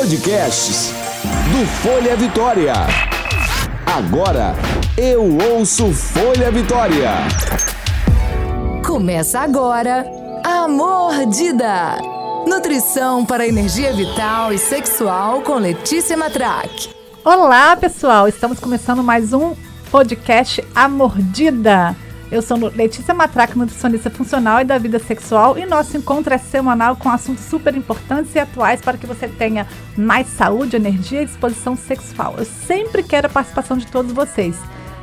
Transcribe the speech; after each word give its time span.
Podcasts 0.00 0.94
do 1.52 1.66
Folha 1.82 2.16
Vitória. 2.16 2.72
Agora 3.84 4.54
eu 4.96 5.36
ouço 5.52 5.92
Folha 5.92 6.50
Vitória. 6.50 7.10
Começa 8.82 9.40
agora 9.40 10.06
a 10.42 10.66
Mordida. 10.66 11.98
Nutrição 12.46 13.26
para 13.26 13.46
energia 13.46 13.92
vital 13.92 14.54
e 14.54 14.58
sexual 14.58 15.42
com 15.42 15.56
Letícia 15.56 16.16
Matraque. 16.16 16.88
Olá, 17.22 17.76
pessoal! 17.76 18.26
Estamos 18.26 18.58
começando 18.58 19.02
mais 19.02 19.34
um 19.34 19.54
podcast 19.90 20.64
A 20.74 20.88
Mordida. 20.88 21.94
Eu 22.30 22.42
sou 22.42 22.56
Letícia 22.56 23.12
Matraca, 23.12 23.56
nutricionista 23.56 24.08
funcional 24.08 24.60
e 24.60 24.64
da 24.64 24.78
vida 24.78 25.00
sexual, 25.00 25.58
e 25.58 25.66
nosso 25.66 25.96
encontro 25.96 26.32
é 26.32 26.38
semanal 26.38 26.94
com 26.94 27.08
assuntos 27.08 27.44
super 27.44 27.74
importantes 27.74 28.32
e 28.36 28.38
atuais 28.38 28.80
para 28.80 28.96
que 28.96 29.06
você 29.06 29.26
tenha 29.26 29.66
mais 29.96 30.28
saúde, 30.28 30.76
energia 30.76 31.22
e 31.22 31.26
disposição 31.26 31.76
sexual. 31.76 32.36
Eu 32.38 32.44
sempre 32.44 33.02
quero 33.02 33.26
a 33.26 33.30
participação 33.30 33.76
de 33.76 33.86
todos 33.88 34.12
vocês. 34.12 34.56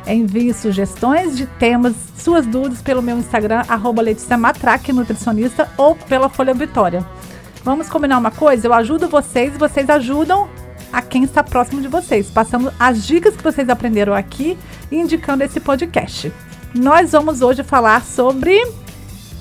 Envie 0.07 0.53
sugestões 0.53 1.35
de 1.35 1.45
temas, 1.45 1.93
suas 2.17 2.45
dúvidas 2.45 2.81
pelo 2.81 3.01
meu 3.01 3.17
Instagram, 3.17 3.63
arroba 3.67 4.01
Letícia 4.01 4.37
Matraque, 4.37 4.93
nutricionista, 4.93 5.69
ou 5.75 5.95
pela 5.95 6.29
Folha 6.29 6.53
Vitória. 6.53 7.05
Vamos 7.61 7.89
combinar 7.89 8.19
uma 8.19 8.31
coisa? 8.31 8.67
Eu 8.67 8.73
ajudo 8.73 9.09
vocês 9.09 9.53
e 9.53 9.57
vocês 9.57 9.89
ajudam 9.89 10.47
a 10.93 11.01
quem 11.01 11.25
está 11.25 11.43
próximo 11.43 11.81
de 11.81 11.89
vocês, 11.89 12.29
passando 12.29 12.71
as 12.79 13.05
dicas 13.05 13.35
que 13.35 13.43
vocês 13.43 13.67
aprenderam 13.67 14.13
aqui 14.13 14.57
e 14.89 14.95
indicando 14.95 15.43
esse 15.43 15.59
podcast. 15.59 16.31
Nós 16.77 17.11
vamos 17.11 17.41
hoje 17.41 17.63
falar 17.63 18.03
sobre 18.03 18.55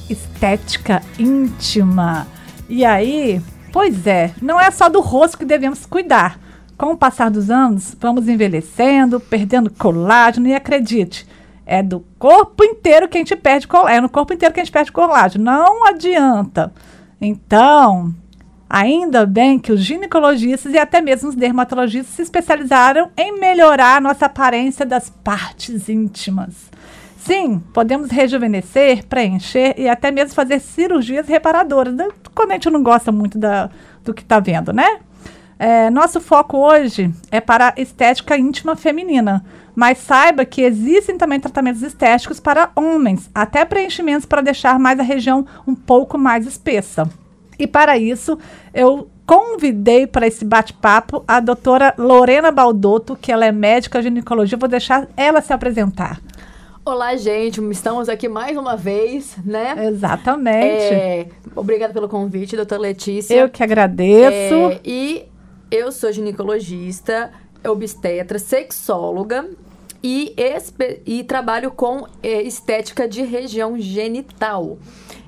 estética 0.08 1.02
íntima. 1.18 2.26
E 2.66 2.82
aí, 2.82 3.42
pois 3.70 4.06
é, 4.06 4.32
não 4.40 4.58
é 4.58 4.70
só 4.70 4.88
do 4.88 5.00
rosto 5.00 5.36
que 5.36 5.44
devemos 5.44 5.84
cuidar. 5.84 6.40
Com 6.78 6.92
o 6.92 6.96
passar 6.96 7.30
dos 7.30 7.50
anos, 7.50 7.94
vamos 8.00 8.26
envelhecendo, 8.26 9.20
perdendo 9.20 9.70
colágeno 9.70 10.48
e 10.48 10.54
acredite, 10.54 11.26
é 11.66 11.82
do 11.82 12.04
corpo 12.18 12.64
inteiro 12.64 13.08
que 13.08 13.18
a 13.18 13.20
gente 13.20 13.36
perde 13.36 13.68
colágeno. 13.68 13.98
É 13.98 14.00
no 14.00 14.08
corpo 14.08 14.32
inteiro 14.32 14.54
que 14.54 14.60
a 14.60 14.64
gente 14.64 14.72
perde 14.72 14.92
colágeno. 14.92 15.44
Não 15.44 15.86
adianta. 15.86 16.72
Então, 17.20 18.14
ainda 18.68 19.26
bem 19.26 19.58
que 19.58 19.72
os 19.72 19.80
ginecologistas 19.82 20.72
e 20.72 20.78
até 20.78 21.02
mesmo 21.02 21.28
os 21.28 21.34
dermatologistas 21.34 22.14
se 22.14 22.22
especializaram 22.22 23.10
em 23.16 23.38
melhorar 23.38 23.96
a 23.96 24.00
nossa 24.00 24.24
aparência 24.24 24.86
das 24.86 25.10
partes 25.10 25.88
íntimas. 25.88 26.74
Sim, 27.26 27.58
podemos 27.72 28.08
rejuvenescer, 28.08 29.04
preencher 29.06 29.74
e 29.76 29.88
até 29.88 30.12
mesmo 30.12 30.32
fazer 30.32 30.60
cirurgias 30.60 31.26
reparadoras, 31.26 31.92
né? 31.92 32.06
quando 32.32 32.52
a 32.52 32.54
gente 32.54 32.70
não 32.70 32.84
gosta 32.84 33.10
muito 33.10 33.36
da, 33.36 33.68
do 34.04 34.14
que 34.14 34.22
está 34.22 34.38
vendo, 34.38 34.72
né? 34.72 35.00
É, 35.58 35.90
nosso 35.90 36.20
foco 36.20 36.56
hoje 36.58 37.12
é 37.28 37.40
para 37.40 37.74
a 37.76 37.80
estética 37.80 38.38
íntima 38.38 38.76
feminina, 38.76 39.44
mas 39.74 39.98
saiba 39.98 40.44
que 40.44 40.62
existem 40.62 41.18
também 41.18 41.40
tratamentos 41.40 41.82
estéticos 41.82 42.38
para 42.38 42.70
homens, 42.76 43.28
até 43.34 43.64
preenchimentos 43.64 44.24
para 44.24 44.40
deixar 44.40 44.78
mais 44.78 45.00
a 45.00 45.02
região 45.02 45.44
um 45.66 45.74
pouco 45.74 46.16
mais 46.16 46.46
espessa. 46.46 47.10
E 47.58 47.66
para 47.66 47.98
isso, 47.98 48.38
eu 48.72 49.10
convidei 49.26 50.06
para 50.06 50.28
esse 50.28 50.44
bate-papo 50.44 51.24
a 51.26 51.40
doutora 51.40 51.92
Lorena 51.98 52.52
Baldotto, 52.52 53.16
que 53.16 53.32
ela 53.32 53.44
é 53.44 53.50
médica 53.50 54.00
ginecologia. 54.00 54.56
Vou 54.56 54.68
deixar 54.68 55.08
ela 55.16 55.40
se 55.40 55.52
apresentar. 55.52 56.20
Olá, 56.86 57.16
gente. 57.16 57.60
Estamos 57.72 58.08
aqui 58.08 58.28
mais 58.28 58.56
uma 58.56 58.76
vez, 58.76 59.36
né? 59.44 59.88
Exatamente. 59.88 60.94
É, 60.94 61.28
obrigada 61.56 61.92
pelo 61.92 62.08
convite, 62.08 62.54
doutora 62.54 62.80
Letícia. 62.80 63.34
Eu 63.34 63.48
que 63.48 63.60
agradeço. 63.60 64.54
É, 64.54 64.80
e 64.84 65.24
eu 65.68 65.90
sou 65.90 66.12
ginecologista, 66.12 67.32
obstetra, 67.66 68.38
sexóloga 68.38 69.50
e, 70.00 70.32
e 71.04 71.24
trabalho 71.24 71.72
com 71.72 72.06
é, 72.22 72.40
estética 72.42 73.08
de 73.08 73.22
região 73.22 73.76
genital. 73.80 74.78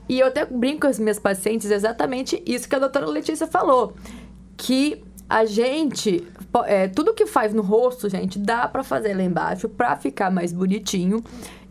E 0.08 0.20
eu 0.20 0.28
até 0.28 0.46
brinco 0.46 0.82
com 0.82 0.86
as 0.86 1.00
minhas 1.00 1.18
pacientes 1.18 1.72
exatamente 1.72 2.40
isso 2.46 2.68
que 2.68 2.76
a 2.76 2.78
doutora 2.78 3.06
Letícia 3.06 3.48
falou. 3.48 3.94
Que 4.56 5.02
a 5.28 5.44
gente 5.44 6.26
é, 6.66 6.88
tudo 6.88 7.12
que 7.12 7.26
faz 7.26 7.52
no 7.52 7.62
rosto, 7.62 8.08
gente, 8.08 8.38
dá 8.38 8.66
para 8.66 8.82
fazer 8.82 9.14
lá 9.14 9.22
embaixo 9.22 9.68
para 9.68 9.96
ficar 9.96 10.30
mais 10.30 10.52
bonitinho. 10.52 11.22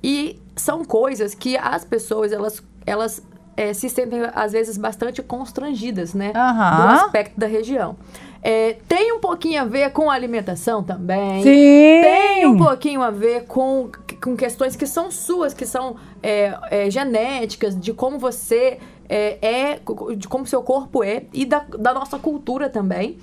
E 0.03 0.39
são 0.55 0.85
coisas 0.85 1.33
que 1.33 1.57
as 1.57 1.83
pessoas, 1.83 2.31
elas, 2.31 2.63
elas 2.85 3.21
é, 3.55 3.73
se 3.73 3.89
sentem, 3.89 4.21
às 4.33 4.51
vezes, 4.51 4.77
bastante 4.77 5.21
constrangidas, 5.23 6.13
né? 6.13 6.27
Uhum. 6.27 6.77
Do 6.77 6.87
aspecto 6.93 7.39
da 7.39 7.47
região. 7.47 7.95
É, 8.43 8.77
tem 8.87 9.11
um 9.11 9.19
pouquinho 9.19 9.61
a 9.61 9.65
ver 9.65 9.91
com 9.91 10.11
alimentação 10.11 10.83
também. 10.83 11.41
Sim. 11.41 12.01
Tem 12.01 12.45
um 12.45 12.57
pouquinho 12.57 13.01
a 13.01 13.09
ver 13.09 13.45
com, 13.45 13.89
com 14.21 14.37
questões 14.37 14.75
que 14.75 14.85
são 14.85 15.09
suas, 15.09 15.53
que 15.55 15.65
são 15.65 15.95
é, 16.21 16.55
é, 16.69 16.89
genéticas, 16.89 17.77
de 17.77 17.93
como 17.93 18.19
você 18.19 18.77
é, 19.09 19.37
é, 19.41 19.79
de 20.15 20.27
como 20.27 20.45
seu 20.45 20.61
corpo 20.61 21.03
é 21.03 21.25
e 21.33 21.45
da, 21.45 21.59
da 21.59 21.93
nossa 21.93 22.17
cultura 22.19 22.69
também. 22.69 23.17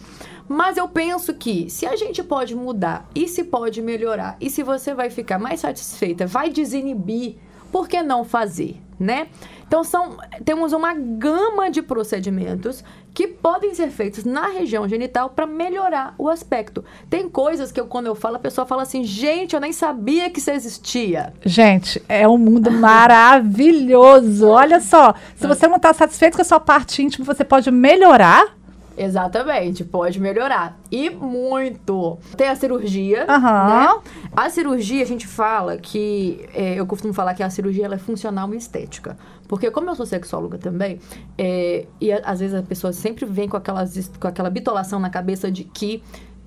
Mas 0.49 0.77
eu 0.77 0.89
penso 0.89 1.33
que 1.35 1.71
se 1.71 1.87
a 1.87 1.97
gente 1.97 2.23
pode 2.23 2.55
mudar 2.55 3.09
e 3.15 3.27
se 3.27 3.45
pode 3.45 3.81
melhorar 3.81 4.37
e 4.41 4.51
se 4.51 4.63
você 4.63 4.93
vai 4.93 5.09
ficar 5.09 5.39
mais 5.39 5.61
satisfeita, 5.61 6.27
vai 6.27 6.51
desinibir, 6.51 7.37
por 7.73 7.89
que 7.89 8.03
não 8.03 8.25
fazer, 8.25 8.77
né? 8.99 9.29
Então 9.67 9.83
são, 9.83 10.17
temos 10.45 10.73
uma 10.73 10.95
gama 10.95 11.71
de 11.71 11.83
procedimentos 11.83 12.85
que 13.13 13.29
podem 13.29 13.73
ser 13.75 13.91
feitos 13.91 14.25
na 14.25 14.49
região 14.49 14.89
genital 14.89 15.31
para 15.31 15.47
melhorar 15.47 16.15
o 16.19 16.29
aspecto. 16.29 16.85
Tem 17.09 17.29
coisas 17.29 17.71
que 17.71 17.81
eu, 17.81 17.87
quando 17.87 18.07
eu 18.07 18.15
falo, 18.15 18.37
a 18.37 18.41
pessoa 18.41 18.67
fala 18.67 18.83
assim: 18.83 19.05
gente, 19.05 19.55
eu 19.55 19.61
nem 19.61 19.73
sabia 19.73 20.29
que 20.29 20.41
isso 20.41 20.51
existia. 20.51 21.33
Gente, 21.45 22.03
é 22.09 22.27
um 22.29 22.37
mundo 22.37 22.71
maravilhoso. 22.73 24.49
Olha 24.49 24.81
só, 24.81 25.15
se 25.37 25.47
você 25.47 25.69
não 25.69 25.77
está 25.77 25.93
satisfeito 25.93 26.35
com 26.35 26.43
a 26.43 26.45
sua 26.45 26.61
parte 26.61 27.03
íntima, 27.03 27.25
você 27.25 27.45
pode 27.45 27.71
melhorar 27.71 28.55
Exatamente, 28.97 29.85
pode 29.85 30.21
melhorar. 30.21 30.79
E 30.91 31.11
muito. 31.11 32.19
Tem 32.37 32.49
a 32.49 32.57
cirurgia, 32.57 33.27
uhum. 33.29 33.41
né? 33.41 34.01
A 34.35 34.49
cirurgia, 34.51 35.03
a 35.03 35.07
gente 35.07 35.27
fala 35.27 35.77
que... 35.77 36.47
É, 36.55 36.75
eu 36.75 36.87
costumo 36.87 37.13
falar 37.13 37.35
que 37.35 37.43
a 37.43 37.51
cirurgia 37.51 37.85
ela 37.85 37.97
é 37.97 37.99
funcional 37.99 38.53
e 38.55 38.57
estética. 38.57 39.17
Porque 39.49 39.71
como 39.71 39.91
eu 39.91 39.95
sou 39.95 40.07
sexóloga 40.07 40.59
também, 40.59 41.01
é, 41.37 41.87
e 42.01 42.13
a, 42.13 42.19
às 42.25 42.41
vezes 42.41 42.55
a 42.55 42.63
pessoa 42.63 42.93
sempre 42.93 43.25
vem 43.25 43.49
com, 43.49 43.57
aquelas, 43.57 44.11
com 44.21 44.29
aquela 44.29 44.51
bitolação 44.51 44.99
na 44.99 45.11
cabeça 45.11 45.51
de 45.51 45.65
que 45.65 46.03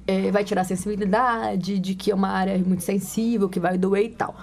é, 0.07 0.31
vai 0.31 0.43
tirar 0.43 0.63
sensibilidade, 0.63 1.79
de 1.79 1.95
que 1.95 2.11
é 2.11 2.15
uma 2.15 2.29
área 2.29 2.57
muito 2.57 2.83
sensível, 2.83 3.49
que 3.49 3.59
vai 3.59 3.77
doer 3.77 4.05
e 4.05 4.09
tal. 4.09 4.35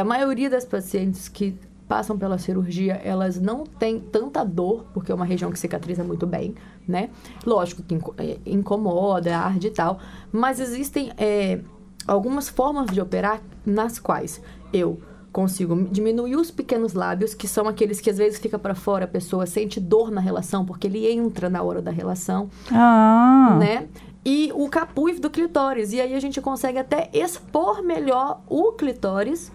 A 0.00 0.02
maioria 0.02 0.50
das 0.50 0.64
pacientes 0.64 1.28
que 1.28 1.56
passam 1.88 2.18
pela 2.18 2.36
cirurgia, 2.36 3.00
elas 3.02 3.40
não 3.40 3.64
têm 3.64 3.98
tanta 3.98 4.44
dor, 4.44 4.84
porque 4.92 5.10
é 5.10 5.14
uma 5.14 5.24
região 5.24 5.50
que 5.50 5.58
cicatriza 5.58 6.04
muito 6.04 6.26
bem, 6.26 6.54
né? 6.88 7.10
Lógico 7.44 7.82
que 7.82 7.94
é, 8.16 8.38
incomoda, 8.46 9.36
arde 9.36 9.66
e 9.66 9.70
tal, 9.70 9.98
mas 10.32 10.58
existem 10.58 11.12
é, 11.18 11.60
algumas 12.06 12.48
formas 12.48 12.86
de 12.86 13.00
operar 13.00 13.40
nas 13.66 13.98
quais 13.98 14.40
eu 14.72 14.98
consigo 15.30 15.86
diminuir 15.90 16.36
os 16.36 16.50
pequenos 16.50 16.94
lábios, 16.94 17.34
que 17.34 17.46
são 17.46 17.68
aqueles 17.68 18.00
que 18.00 18.10
às 18.10 18.16
vezes 18.16 18.38
fica 18.38 18.58
para 18.58 18.74
fora, 18.74 19.04
a 19.04 19.08
pessoa 19.08 19.46
sente 19.46 19.78
dor 19.78 20.10
na 20.10 20.20
relação, 20.20 20.64
porque 20.64 20.86
ele 20.86 21.06
entra 21.10 21.50
na 21.50 21.62
hora 21.62 21.82
da 21.82 21.90
relação, 21.90 22.48
ah. 22.72 23.56
né? 23.60 23.86
E 24.24 24.50
o 24.54 24.68
capuz 24.68 25.20
do 25.20 25.30
clitóris, 25.30 25.92
e 25.92 26.00
aí 26.00 26.14
a 26.14 26.20
gente 26.20 26.40
consegue 26.40 26.78
até 26.78 27.08
expor 27.12 27.82
melhor 27.82 28.40
o 28.48 28.72
clitóris, 28.72 29.52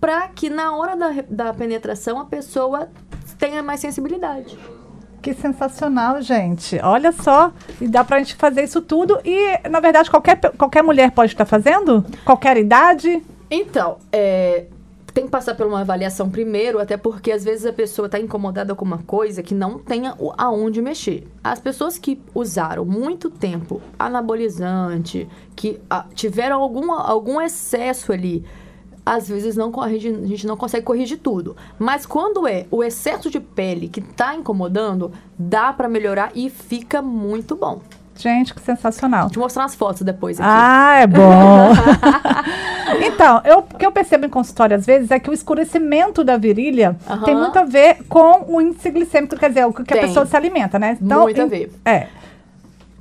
para 0.00 0.28
que 0.28 0.48
na 0.48 0.74
hora 0.76 0.96
da, 0.96 1.24
da 1.28 1.54
penetração 1.54 2.18
a 2.18 2.24
pessoa 2.24 2.88
tenha 3.38 3.62
mais 3.62 3.80
sensibilidade. 3.80 4.58
Que 5.28 5.34
sensacional, 5.34 6.22
gente. 6.22 6.80
Olha 6.82 7.12
só, 7.12 7.52
e 7.78 7.86
dá 7.86 8.02
pra 8.02 8.18
gente 8.18 8.34
fazer 8.34 8.62
isso 8.62 8.80
tudo 8.80 9.20
e, 9.22 9.68
na 9.68 9.78
verdade, 9.78 10.10
qualquer, 10.10 10.40
qualquer 10.56 10.82
mulher 10.82 11.10
pode 11.10 11.32
estar 11.32 11.44
fazendo? 11.44 12.02
Qualquer 12.24 12.56
idade? 12.56 13.22
Então, 13.50 13.98
é, 14.10 14.64
tem 15.12 15.26
que 15.26 15.30
passar 15.30 15.54
por 15.54 15.66
uma 15.66 15.82
avaliação 15.82 16.30
primeiro, 16.30 16.78
até 16.78 16.96
porque 16.96 17.30
às 17.30 17.44
vezes 17.44 17.66
a 17.66 17.74
pessoa 17.74 18.06
está 18.06 18.18
incomodada 18.18 18.74
com 18.74 18.86
uma 18.86 19.02
coisa 19.02 19.42
que 19.42 19.54
não 19.54 19.78
tenha 19.78 20.16
aonde 20.38 20.80
mexer. 20.80 21.28
As 21.44 21.60
pessoas 21.60 21.98
que 21.98 22.18
usaram 22.34 22.86
muito 22.86 23.28
tempo 23.28 23.82
anabolizante, 23.98 25.28
que 25.54 25.78
a, 25.90 26.06
tiveram 26.14 26.62
algum, 26.62 26.90
algum 26.90 27.38
excesso 27.38 28.14
ali 28.14 28.46
às 29.14 29.28
vezes 29.28 29.56
não 29.56 29.72
corrige, 29.72 30.08
a 30.08 30.26
gente 30.26 30.46
não 30.46 30.56
consegue 30.56 30.84
corrigir 30.84 31.18
tudo. 31.18 31.56
Mas 31.78 32.04
quando 32.04 32.46
é 32.46 32.66
o 32.70 32.84
excesso 32.84 33.30
de 33.30 33.40
pele 33.40 33.88
que 33.88 34.00
está 34.00 34.34
incomodando, 34.34 35.10
dá 35.38 35.72
para 35.72 35.88
melhorar 35.88 36.30
e 36.34 36.50
fica 36.50 37.00
muito 37.00 37.56
bom. 37.56 37.80
Gente, 38.14 38.52
que 38.52 38.60
sensacional. 38.60 39.22
Vou 39.22 39.30
te 39.30 39.38
mostrar 39.38 39.62
umas 39.62 39.76
fotos 39.76 40.02
depois 40.02 40.40
aqui. 40.40 40.50
Ah, 40.50 40.98
é 41.00 41.06
bom. 41.06 41.70
então, 43.06 43.40
eu, 43.44 43.58
o 43.58 43.62
que 43.62 43.86
eu 43.86 43.92
percebo 43.92 44.26
em 44.26 44.28
consultório 44.28 44.76
às 44.76 44.84
vezes 44.84 45.10
é 45.12 45.20
que 45.20 45.30
o 45.30 45.32
escurecimento 45.32 46.24
da 46.24 46.36
virilha 46.36 46.96
uhum. 47.08 47.22
tem 47.22 47.36
muito 47.36 47.56
a 47.56 47.64
ver 47.64 48.02
com 48.08 48.44
o 48.48 48.60
índice 48.60 48.90
glicêmico, 48.90 49.36
quer 49.36 49.50
dizer, 49.50 49.64
o 49.66 49.72
que 49.72 49.84
tem. 49.84 49.98
a 49.98 50.00
pessoa 50.02 50.26
se 50.26 50.36
alimenta, 50.36 50.80
né? 50.80 50.98
Então, 51.00 51.22
muito 51.22 51.40
a 51.40 51.46
ver. 51.46 51.72
É. 51.84 52.08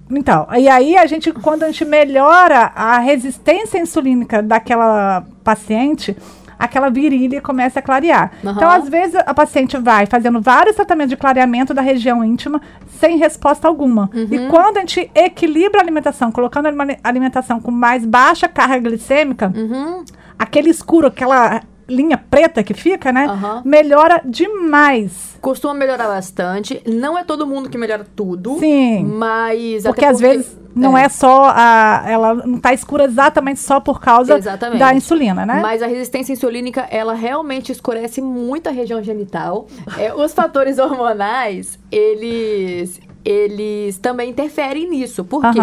Então, 0.09 0.48
e 0.57 0.68
aí 0.69 0.98
a 0.98 1.06
gente, 1.06 1.31
quando 1.31 1.63
a 1.63 1.68
gente 1.68 1.83
melhora 1.86 2.71
a 2.75 2.98
resistência 3.00 3.77
insulínica 3.77 4.42
daquela 4.42 5.25
paciente, 5.44 6.15
aquela 6.57 6.89
virilha 6.89 7.42
começa 7.42 7.80
a 7.80 7.81
clarear. 7.81 8.31
Uhum. 8.44 8.51
Então, 8.51 8.69
às 8.69 8.89
vezes, 8.89 9.15
a 9.15 9.33
paciente 9.33 9.77
vai 9.77 10.06
fazendo 10.06 10.42
vários 10.42 10.75
tratamentos 10.75 11.09
de 11.09 11.18
clareamento 11.18 11.74
da 11.74 11.81
região 11.81 12.24
íntima 12.24 12.62
sem 13.00 13.18
resposta 13.18 13.68
alguma. 13.68 14.09
Uhum. 14.13 14.27
E 14.31 14.48
quando 14.50 14.77
a 14.77 14.80
gente 14.81 15.12
equilibra 15.13 15.80
a 15.80 15.83
alimentação, 15.83 16.31
colocando 16.31 16.68
a 16.68 16.71
alimentação 17.04 17.59
com 17.59 17.71
mais 17.71 18.06
baixa 18.06 18.48
carga 18.48 18.80
glicêmica, 18.89 19.54
Uhum. 19.56 20.04
aquele 20.38 20.69
escuro, 20.69 21.07
aquela 21.07 21.62
linha 21.88 22.18
preta 22.18 22.63
que 22.63 22.74
fica, 22.74 23.12
né? 23.12 23.25
Aham. 23.25 23.62
Melhora 23.66 24.22
demais. 24.25 25.38
Costuma 25.42 25.74
melhorar 25.74 26.07
bastante. 26.07 26.81
Não 26.86 27.18
é 27.18 27.24
todo 27.24 27.48
mundo 27.48 27.69
que 27.69 27.78
melhora 27.78 28.06
tudo. 28.16 28.57
Sim. 28.60 29.04
Mas. 29.06 29.84
Porque 29.84 30.04
até 30.04 30.13
às 30.13 30.19
vezes 30.19 30.57
não 30.78 30.98
é, 30.98 31.10
só 31.10 31.51
a. 31.56 32.04
Ela 32.07 32.34
não 32.36 32.60
tá 32.60 32.74
escura 32.74 33.06
exatamente 33.06 33.60
só 33.60 33.80
por 33.80 34.00
causa 34.00 34.38
Exatamente. 34.38 34.80
da 34.80 34.94
insulina, 34.94 35.45
né? 35.45 35.60
Mas 35.62 35.81
a 35.81 35.88
resistência 35.88 36.34
insulínica, 36.34 36.88
ela 36.92 37.13
realmente 37.13 37.72
escurece 37.72 38.22
muito 38.22 38.68
a 38.68 38.72
região 38.72 39.01
genital. 39.01 39.68
É, 39.98 40.13
os 40.13 40.33
fatores 40.33 40.78
hormonais, 40.80 41.80
eles, 41.92 43.00
eles 43.25 43.98
também 43.98 44.30
interferem 44.30 44.90
nisso. 44.90 45.24
Por 45.25 45.42
quê? 45.51 45.60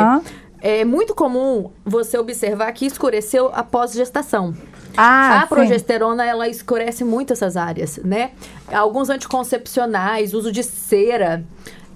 É 0.61 0.83
muito 0.85 1.15
comum 1.15 1.71
você 1.85 2.17
observar 2.17 2.73
que 2.73 2.87
escureceu 2.87 3.51
após 3.53 3.93
gestação. 3.93 4.55
Ah, 4.97 5.39
a 5.39 5.43
sim. 5.43 5.49
progesterona, 5.49 6.25
ela 6.25 6.49
escurece 6.49 7.05
muito 7.05 7.33
essas 7.33 7.57
áreas, 7.57 7.99
né? 8.05 8.31
Alguns 8.73 9.11
anticoncepcionais, 9.11 10.35
uso 10.35 10.53
de 10.53 10.63
cera, 10.63 11.45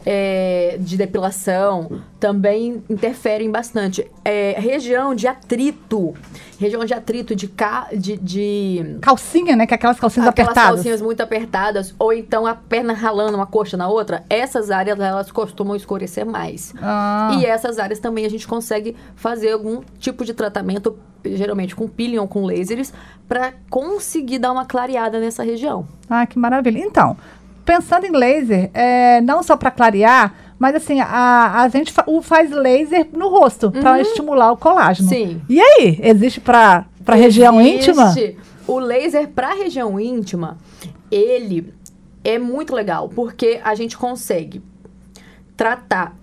é, 0.04 0.76
de 0.80 0.96
depilação, 0.96 2.00
também 2.18 2.82
interferem 2.88 3.50
bastante. 3.50 4.08
É, 4.24 4.54
região 4.58 5.14
de 5.14 5.26
atrito, 5.26 6.14
região 6.58 6.84
de 6.84 6.94
atrito, 6.94 7.34
de... 7.34 7.48
Ca, 7.48 7.88
de, 7.92 8.16
de 8.16 8.96
Calcinha, 9.00 9.56
né? 9.56 9.66
Que 9.66 9.74
é 9.74 9.76
aquelas 9.76 9.98
calcinhas 10.00 10.28
Aquelas 10.28 10.48
apertadas. 10.50 10.74
calcinhas 10.76 11.02
muito 11.02 11.20
apertadas, 11.22 11.94
ou 11.98 12.12
então 12.12 12.46
a 12.46 12.54
perna 12.54 12.92
ralando 12.92 13.36
uma 13.36 13.46
coxa 13.46 13.76
na 13.76 13.88
outra, 13.88 14.24
essas 14.30 14.70
áreas 14.70 14.98
elas 14.98 15.30
costumam 15.30 15.76
escurecer 15.76 16.24
mais. 16.26 16.74
Ah. 16.80 17.36
E 17.38 17.44
essas 17.44 17.78
áreas 17.78 17.98
também 17.98 18.24
a 18.24 18.30
gente 18.30 18.46
consegue 18.46 18.96
fazer 19.14 19.52
algum 19.52 19.82
tipo 19.98 20.24
de 20.24 20.32
tratamento, 20.34 20.98
geralmente 21.24 21.74
com 21.76 21.88
peeling 21.88 22.18
ou 22.18 22.28
com 22.28 22.44
lasers, 22.44 22.92
para 23.28 23.52
conseguir 23.68 24.38
dar 24.38 24.52
uma 24.52 24.64
clareada 24.64 25.20
nessa 25.20 25.42
região. 25.42 25.86
Ah, 26.08 26.26
que 26.26 26.38
maravilha. 26.38 26.78
Então, 26.78 27.16
pensando 27.68 28.06
em 28.06 28.12
laser, 28.12 28.70
é, 28.72 29.20
não 29.20 29.42
só 29.42 29.56
para 29.58 29.70
clarear, 29.70 30.34
mas 30.58 30.74
assim, 30.74 31.00
a, 31.00 31.60
a 31.62 31.68
gente 31.68 31.92
fa- 31.92 32.04
o 32.06 32.22
faz 32.22 32.50
laser 32.50 33.06
no 33.12 33.28
rosto 33.28 33.70
para 33.70 34.00
estimular 34.00 34.50
o 34.52 34.56
colágeno. 34.56 35.08
Sim. 35.08 35.42
E 35.48 35.60
aí, 35.60 36.00
existe 36.02 36.40
para 36.40 36.86
para 37.04 37.14
região 37.16 37.60
íntima? 37.60 38.04
Existe. 38.06 38.38
O 38.66 38.78
laser 38.78 39.28
para 39.28 39.54
região 39.54 40.00
íntima, 40.00 40.56
ele 41.10 41.72
é 42.24 42.38
muito 42.38 42.74
legal, 42.74 43.08
porque 43.08 43.60
a 43.62 43.74
gente 43.74 43.96
consegue 43.96 44.62
tratar. 45.56 46.16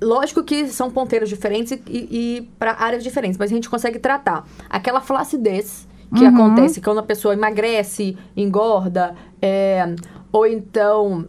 Lógico 0.00 0.42
que 0.44 0.66
são 0.68 0.90
ponteiros 0.90 1.28
diferentes 1.28 1.72
e, 1.72 1.78
e 1.88 2.50
para 2.58 2.76
áreas 2.78 3.02
diferentes, 3.02 3.38
mas 3.38 3.50
a 3.50 3.54
gente 3.54 3.68
consegue 3.70 3.98
tratar 3.98 4.44
aquela 4.68 5.00
flacidez 5.00 5.86
que 6.14 6.24
Uhum. 6.24 6.28
acontece 6.34 6.80
quando 6.80 6.98
a 6.98 7.02
pessoa 7.02 7.32
emagrece, 7.32 8.16
engorda, 8.36 9.14
é, 9.40 9.94
ou 10.32 10.46
então 10.46 11.26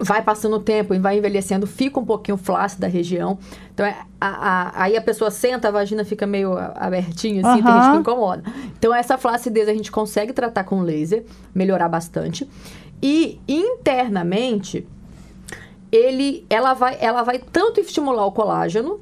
vai 0.00 0.20
passando 0.20 0.56
o 0.56 0.60
tempo 0.60 0.92
e 0.94 0.98
vai 0.98 1.18
envelhecendo, 1.18 1.64
fica 1.66 2.00
um 2.00 2.04
pouquinho 2.04 2.36
flácida 2.36 2.86
a 2.86 2.90
região. 2.90 3.38
Então, 3.72 3.86
é, 3.86 3.96
a- 4.20 4.28
a- 4.70 4.82
aí 4.82 4.96
a 4.96 5.00
pessoa 5.02 5.30
senta, 5.30 5.68
a 5.68 5.70
vagina 5.70 6.04
fica 6.04 6.26
meio 6.26 6.54
abertinha, 6.74 7.40
assim, 7.46 7.62
tem 7.62 7.72
gente 7.74 7.90
que 7.92 7.96
incomoda. 7.98 8.42
Então, 8.76 8.92
essa 8.92 9.16
flacidez 9.16 9.68
a 9.68 9.72
gente 9.72 9.92
consegue 9.92 10.32
tratar 10.32 10.64
com 10.64 10.80
laser, 10.82 11.24
melhorar 11.54 11.88
bastante. 11.88 12.48
E 13.00 13.38
internamente, 13.46 14.86
ele, 15.90 16.44
ela, 16.50 16.74
vai, 16.74 16.96
ela 17.00 17.22
vai 17.22 17.38
tanto 17.38 17.80
estimular 17.80 18.26
o 18.26 18.32
colágeno, 18.32 18.98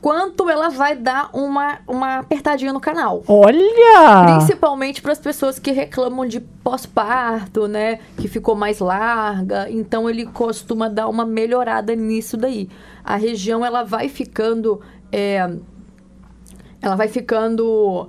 quanto 0.00 0.48
ela 0.48 0.68
vai 0.68 0.96
dar 0.96 1.30
uma, 1.32 1.78
uma 1.86 2.18
apertadinha 2.18 2.72
no 2.72 2.80
canal. 2.80 3.22
Olha! 3.26 4.36
Principalmente 4.38 5.02
para 5.02 5.12
as 5.12 5.18
pessoas 5.18 5.58
que 5.58 5.70
reclamam 5.70 6.26
de 6.26 6.40
pós-parto, 6.40 7.66
né? 7.66 7.98
Que 8.16 8.28
ficou 8.28 8.54
mais 8.54 8.78
larga. 8.80 9.70
Então 9.70 10.08
ele 10.08 10.26
costuma 10.26 10.88
dar 10.88 11.08
uma 11.08 11.24
melhorada 11.24 11.94
nisso 11.94 12.36
daí. 12.36 12.68
A 13.04 13.16
região 13.16 13.64
ela 13.64 13.82
vai 13.82 14.08
ficando. 14.08 14.80
é, 15.12 15.50
ela 16.80 16.94
vai 16.94 17.08
ficando 17.08 18.08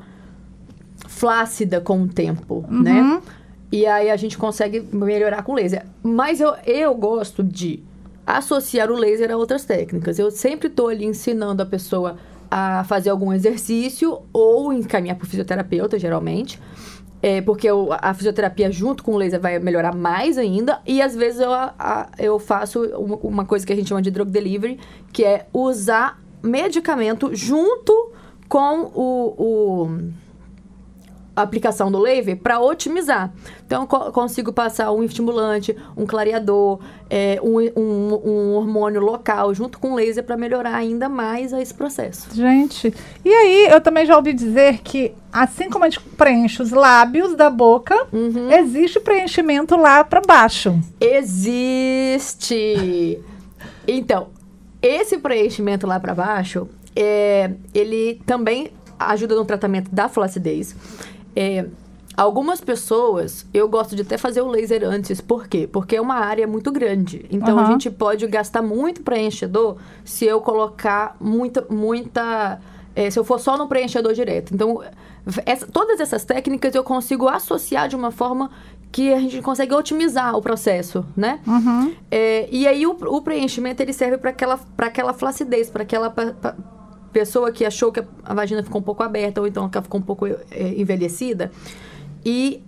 flácida 1.08 1.82
com 1.82 2.04
o 2.04 2.08
tempo, 2.08 2.64
né? 2.70 3.20
E 3.72 3.86
aí 3.86 4.10
a 4.10 4.16
gente 4.16 4.38
consegue 4.38 4.82
melhorar 4.92 5.44
com 5.44 5.54
laser. 5.54 5.86
Mas 6.04 6.40
eu, 6.40 6.54
eu 6.66 6.94
gosto 6.96 7.44
de 7.44 7.84
associar 8.38 8.92
o 8.92 8.96
laser 8.96 9.32
a 9.32 9.38
outras 9.38 9.66
técnicas. 9.66 10.20
Eu 10.20 10.30
sempre 10.32 10.68
estou 10.68 10.88
ali 10.88 11.06
ensinando 11.06 11.62
a 11.64 11.66
pessoa 11.66 12.18
a 12.52 12.84
fazer 12.86 13.10
algum 13.10 13.32
exercício 13.34 14.20
ou 14.34 14.72
encaminhar 14.74 15.16
para 15.16 15.26
o 15.26 15.28
fisioterapeuta, 15.28 15.98
geralmente. 16.00 16.60
É, 17.22 17.42
porque 17.42 17.68
eu- 17.70 17.90
a 17.92 18.14
fisioterapia 18.14 18.72
junto 18.72 19.04
com 19.04 19.14
o 19.14 19.18
laser 19.18 19.40
vai 19.42 19.60
melhorar 19.60 19.94
mais 19.94 20.38
ainda. 20.38 20.80
E 20.88 21.02
às 21.02 21.16
vezes 21.16 21.42
eu, 21.42 21.52
a- 21.54 22.10
eu 22.18 22.40
faço 22.40 22.82
uma, 23.22 23.46
coisa 23.46 23.66
que 23.66 23.74
a 23.74 23.76
gente 23.76 23.90
chama 23.90 24.02
de 24.02 24.10
drug 24.10 24.32
delivery, 24.32 24.80
que 25.12 25.26
é 25.26 25.46
usar 25.54 26.20
medicamento 26.42 27.36
junto 27.36 28.12
com 28.48 28.84
o- 28.96 29.36
o 29.38 30.00
aplicação 31.42 31.92
do 31.92 32.00
laser 32.00 32.38
para 32.38 32.60
otimizar. 32.60 33.32
Então, 33.66 33.82
eu 33.84 33.88
co- 33.88 34.12
consigo 34.12 34.52
passar 34.52 34.92
um 34.92 35.04
estimulante, 35.04 35.76
um 35.96 36.06
clareador, 36.06 36.80
é, 37.10 37.40
um, 37.44 37.58
um- 37.80 38.22
um 38.30 38.54
hormônio 38.56 39.02
local 39.02 39.54
junto 39.54 39.80
com 39.80 39.96
laser 39.96 40.24
para 40.24 40.36
melhorar 40.38 40.76
ainda 40.76 41.08
mais 41.10 41.54
esse 41.54 41.74
processo. 41.74 42.28
Gente, 42.34 42.94
e 43.24 43.30
aí 43.30 43.68
eu 43.72 43.80
também 43.82 44.06
já 44.06 44.16
ouvi 44.18 44.34
dizer 44.34 44.80
que 44.84 45.14
assim 45.32 45.70
como 45.70 45.86
a 45.86 45.90
gente 45.90 46.02
preenche 46.18 46.62
os 46.62 46.72
lábios 46.72 47.36
da 47.36 47.50
boca, 47.50 47.96
Uhum. 48.12 48.52
existe 48.52 49.00
preenchimento 49.00 49.76
lá 49.78 50.04
para 50.04 50.22
baixo. 50.22 50.78
Existe! 51.00 53.20
Então, 53.92 54.28
esse 54.84 55.18
preenchimento 55.18 55.88
lá 55.88 56.00
para 56.00 56.14
baixo, 56.14 56.68
é, 56.96 57.50
ele 57.74 58.22
também 58.24 58.70
ajuda 59.00 59.34
no 59.36 59.44
tratamento 59.46 59.90
da 59.92 60.08
flacidez. 60.08 60.76
É, 61.36 61.66
algumas 62.18 62.60
pessoas, 62.62 63.46
eu 63.54 63.68
gosto 63.70 63.96
de 63.96 64.02
até 64.02 64.18
fazer 64.18 64.42
o 64.42 64.48
laser 64.48 64.84
antes. 64.84 65.22
Por 65.22 65.48
quê? 65.48 65.68
Porque 65.72 65.96
é 65.96 66.02
uma 66.02 66.16
área 66.16 66.46
muito 66.48 66.72
grande. 66.72 67.26
Então, 67.32 67.58
a 67.58 67.62
Aham. 67.64 67.72
gente 67.72 67.90
pode 67.90 68.26
gastar 68.28 68.62
muito 68.62 69.02
preenchedor 69.04 69.78
se 70.04 70.26
eu 70.26 70.42
colocar 70.42 71.16
muita... 71.20 71.66
muita 71.70 72.60
é, 72.96 73.10
se 73.10 73.18
eu 73.18 73.24
for 73.24 73.40
só 73.40 73.58
no 73.58 73.68
preenchedor 73.68 74.14
direto. 74.14 74.54
Então, 74.54 74.82
essa- 75.46 75.68
todas 75.68 76.00
essas 76.02 76.26
técnicas 76.26 76.74
eu 76.76 76.84
consigo 76.84 77.28
associar 77.30 77.88
de 77.88 77.96
uma 77.96 78.12
forma 78.12 78.50
que 78.92 79.14
a 79.14 79.20
gente 79.20 79.40
consegue 79.44 79.74
otimizar 79.74 80.36
o 80.36 80.42
processo, 80.42 81.06
né? 81.16 81.40
Uhum. 81.48 81.94
É, 82.10 82.50
e 82.52 82.68
aí 82.68 82.88
o, 82.88 82.98
o 83.00 83.22
preenchimento 83.22 83.82
ele 83.84 83.94
serve 83.94 84.18
para 84.18 84.32
aquela, 84.32 84.58
pra 84.76 84.88
aquela 84.88 85.14
flacidez, 85.14 85.70
para 85.70 85.84
aquela 85.84 86.10
pa- 86.10 86.34
pa- 86.42 86.56
pessoa 87.12 87.52
que 87.52 87.66
achou 87.66 87.92
que 87.92 88.04
a, 88.24 88.34
vagina 88.34 88.64
ficou 88.64 88.80
um 88.82 88.84
pouco 88.84 89.04
aberta 89.04 89.42
ou 89.42 89.48
então 89.48 89.70
que 89.70 89.78
ela 89.78 89.84
ficou 89.84 90.00
um 90.00 90.04
pouco 90.04 90.28
é, 90.28 90.38
envelhecida. 90.78 91.52
E 92.26 92.64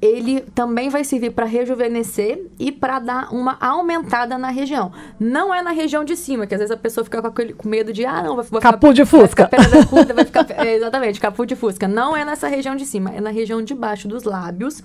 ele 0.00 0.40
também 0.54 0.88
vai 0.88 1.02
servir 1.02 1.30
para 1.30 1.44
rejuvenescer 1.44 2.46
e 2.58 2.70
para 2.70 3.00
dar 3.00 3.34
uma 3.34 3.56
aumentada 3.60 4.38
na 4.38 4.48
região. 4.48 4.92
Não 5.18 5.52
é 5.52 5.60
na 5.60 5.72
região 5.72 6.04
de 6.04 6.16
cima, 6.16 6.46
que 6.46 6.54
às 6.54 6.60
vezes 6.60 6.70
a 6.70 6.76
pessoa 6.76 7.04
fica 7.04 7.20
com, 7.20 7.26
aquele, 7.26 7.52
com 7.52 7.68
medo 7.68 7.92
de, 7.92 8.06
ah, 8.06 8.22
não, 8.22 8.36
vai, 8.36 8.44
vai 8.44 8.62
Capu 8.62 8.92
de 8.92 9.02
vai 9.02 9.20
fusca. 9.20 9.44
ficar 9.44 9.48
pedra 9.48 9.80
da 9.80 9.86
curva, 9.86 10.14
vai 10.14 10.24
ficar, 10.24 10.46
é, 10.64 10.76
exatamente, 10.76 11.18
capu 11.18 11.44
de 11.44 11.56
fusca. 11.56 11.88
Não 11.88 12.16
é 12.16 12.24
nessa 12.24 12.46
região 12.46 12.76
de 12.76 12.86
cima, 12.86 13.10
é 13.10 13.20
na 13.20 13.30
região 13.30 13.60
de 13.60 13.74
baixo 13.74 14.06
dos 14.06 14.22
lábios, 14.22 14.82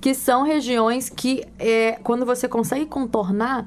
que 0.00 0.14
são 0.14 0.42
regiões 0.42 1.10
que, 1.10 1.44
é, 1.58 1.98
quando 2.02 2.24
você 2.24 2.48
consegue 2.48 2.86
contornar, 2.86 3.66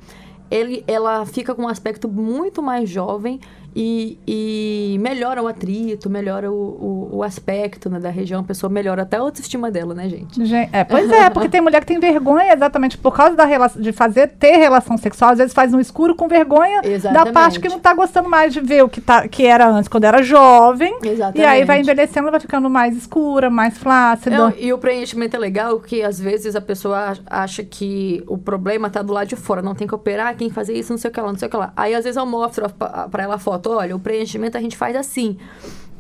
ele, 0.50 0.84
ela 0.88 1.24
fica 1.26 1.54
com 1.54 1.64
um 1.64 1.68
aspecto 1.68 2.10
muito 2.10 2.64
mais 2.64 2.90
jovem 2.90 3.40
e, 3.76 4.18
e 4.28 4.98
melhora 5.00 5.42
o 5.42 5.48
atrito, 5.48 6.10
melhora 6.10 6.52
o, 6.52 6.56
o, 6.56 7.10
o 7.18 7.24
aspecto 7.24 7.90
né, 7.90 8.00
da 8.00 8.10
região, 8.10 8.42
a 8.42 8.44
pessoa 8.44 8.70
melhora 8.70 9.04
até 9.04 9.18
a 9.18 9.22
autoestima 9.22 9.70
dela, 9.72 9.94
né, 9.94 10.10
gente? 10.10 10.44
Gen- 10.46 10.70
É, 10.72 10.84
pois 10.84 11.10
é, 11.12 11.30
porque 11.30 11.50
tem 11.50 11.62
mulher 11.62 11.82
que 11.82 11.88
tem 11.88 12.00
vergonha 12.00 12.54
exatamente 12.54 12.98
por 12.98 13.14
causa 13.16 13.36
da 13.36 13.46
rela- 13.46 13.72
de 13.76 13.92
fazer 13.92 14.28
ter 14.28 14.58
relação 14.58 14.98
sexual, 14.98 15.32
às 15.32 15.38
vezes 15.38 15.54
faz 15.54 15.72
no 15.72 15.80
escuro 15.80 16.16
com 16.16 16.28
vergonha 16.28 16.82
da 16.82 16.88
Exatamente. 16.90 17.34
parte 17.34 17.60
que 17.60 17.70
não 17.70 17.80
tá 17.80 17.94
gostando 17.94 18.30
mais 18.30 18.54
de 18.54 18.60
ver 18.62 18.84
o 18.84 18.90
que, 18.90 19.02
tá, 19.02 19.28
que 19.28 19.46
era 19.46 19.68
antes, 19.70 19.88
quando 19.88 20.04
era 20.06 20.22
jovem. 20.24 20.98
Exatamente. 21.04 21.40
E 21.42 21.46
aí 21.46 21.64
vai 21.66 21.80
envelhecendo, 21.82 22.30
vai 22.32 22.40
ficando 22.40 22.70
mais 22.70 22.96
escura, 22.98 23.50
mais 23.50 23.78
flácida. 23.78 24.38
Não, 24.38 24.54
e 24.58 24.72
o 24.74 24.78
preenchimento 24.78 25.36
é 25.36 25.40
legal 25.40 25.80
que 25.80 26.02
às 26.04 26.20
vezes 26.20 26.56
a 26.56 26.62
pessoa 26.62 27.10
ach- 27.12 27.22
acha 27.26 27.64
que 27.64 28.24
o 28.28 28.38
problema 28.38 28.90
tá 28.90 29.02
do 29.02 29.14
lado 29.14 29.28
de 29.28 29.36
fora, 29.36 29.62
não 29.62 29.76
tem 29.76 29.88
que 29.88 29.96
operar, 29.96 30.36
tem 30.36 30.50
que 30.50 30.54
fazer 30.56 30.74
isso, 30.74 30.92
não 30.92 30.98
sei 30.98 31.10
o 31.10 31.14
que 31.14 31.20
lá, 31.22 31.28
não 31.28 31.38
sei 31.38 31.48
o 31.48 31.52
que 31.52 31.58
lá. 31.58 31.72
Aí 31.76 31.94
às 31.94 32.04
vezes 32.04 32.18
eu 32.18 32.26
mostro 32.26 32.66
pra 33.12 33.24
ela 33.24 33.36
a 33.36 33.40
foto, 33.60 33.72
olha, 33.72 33.96
o 33.96 34.00
preenchimento 34.00 34.58
a 34.58 34.62
gente 34.62 34.78
faz 34.78 34.96
assim. 34.96 35.38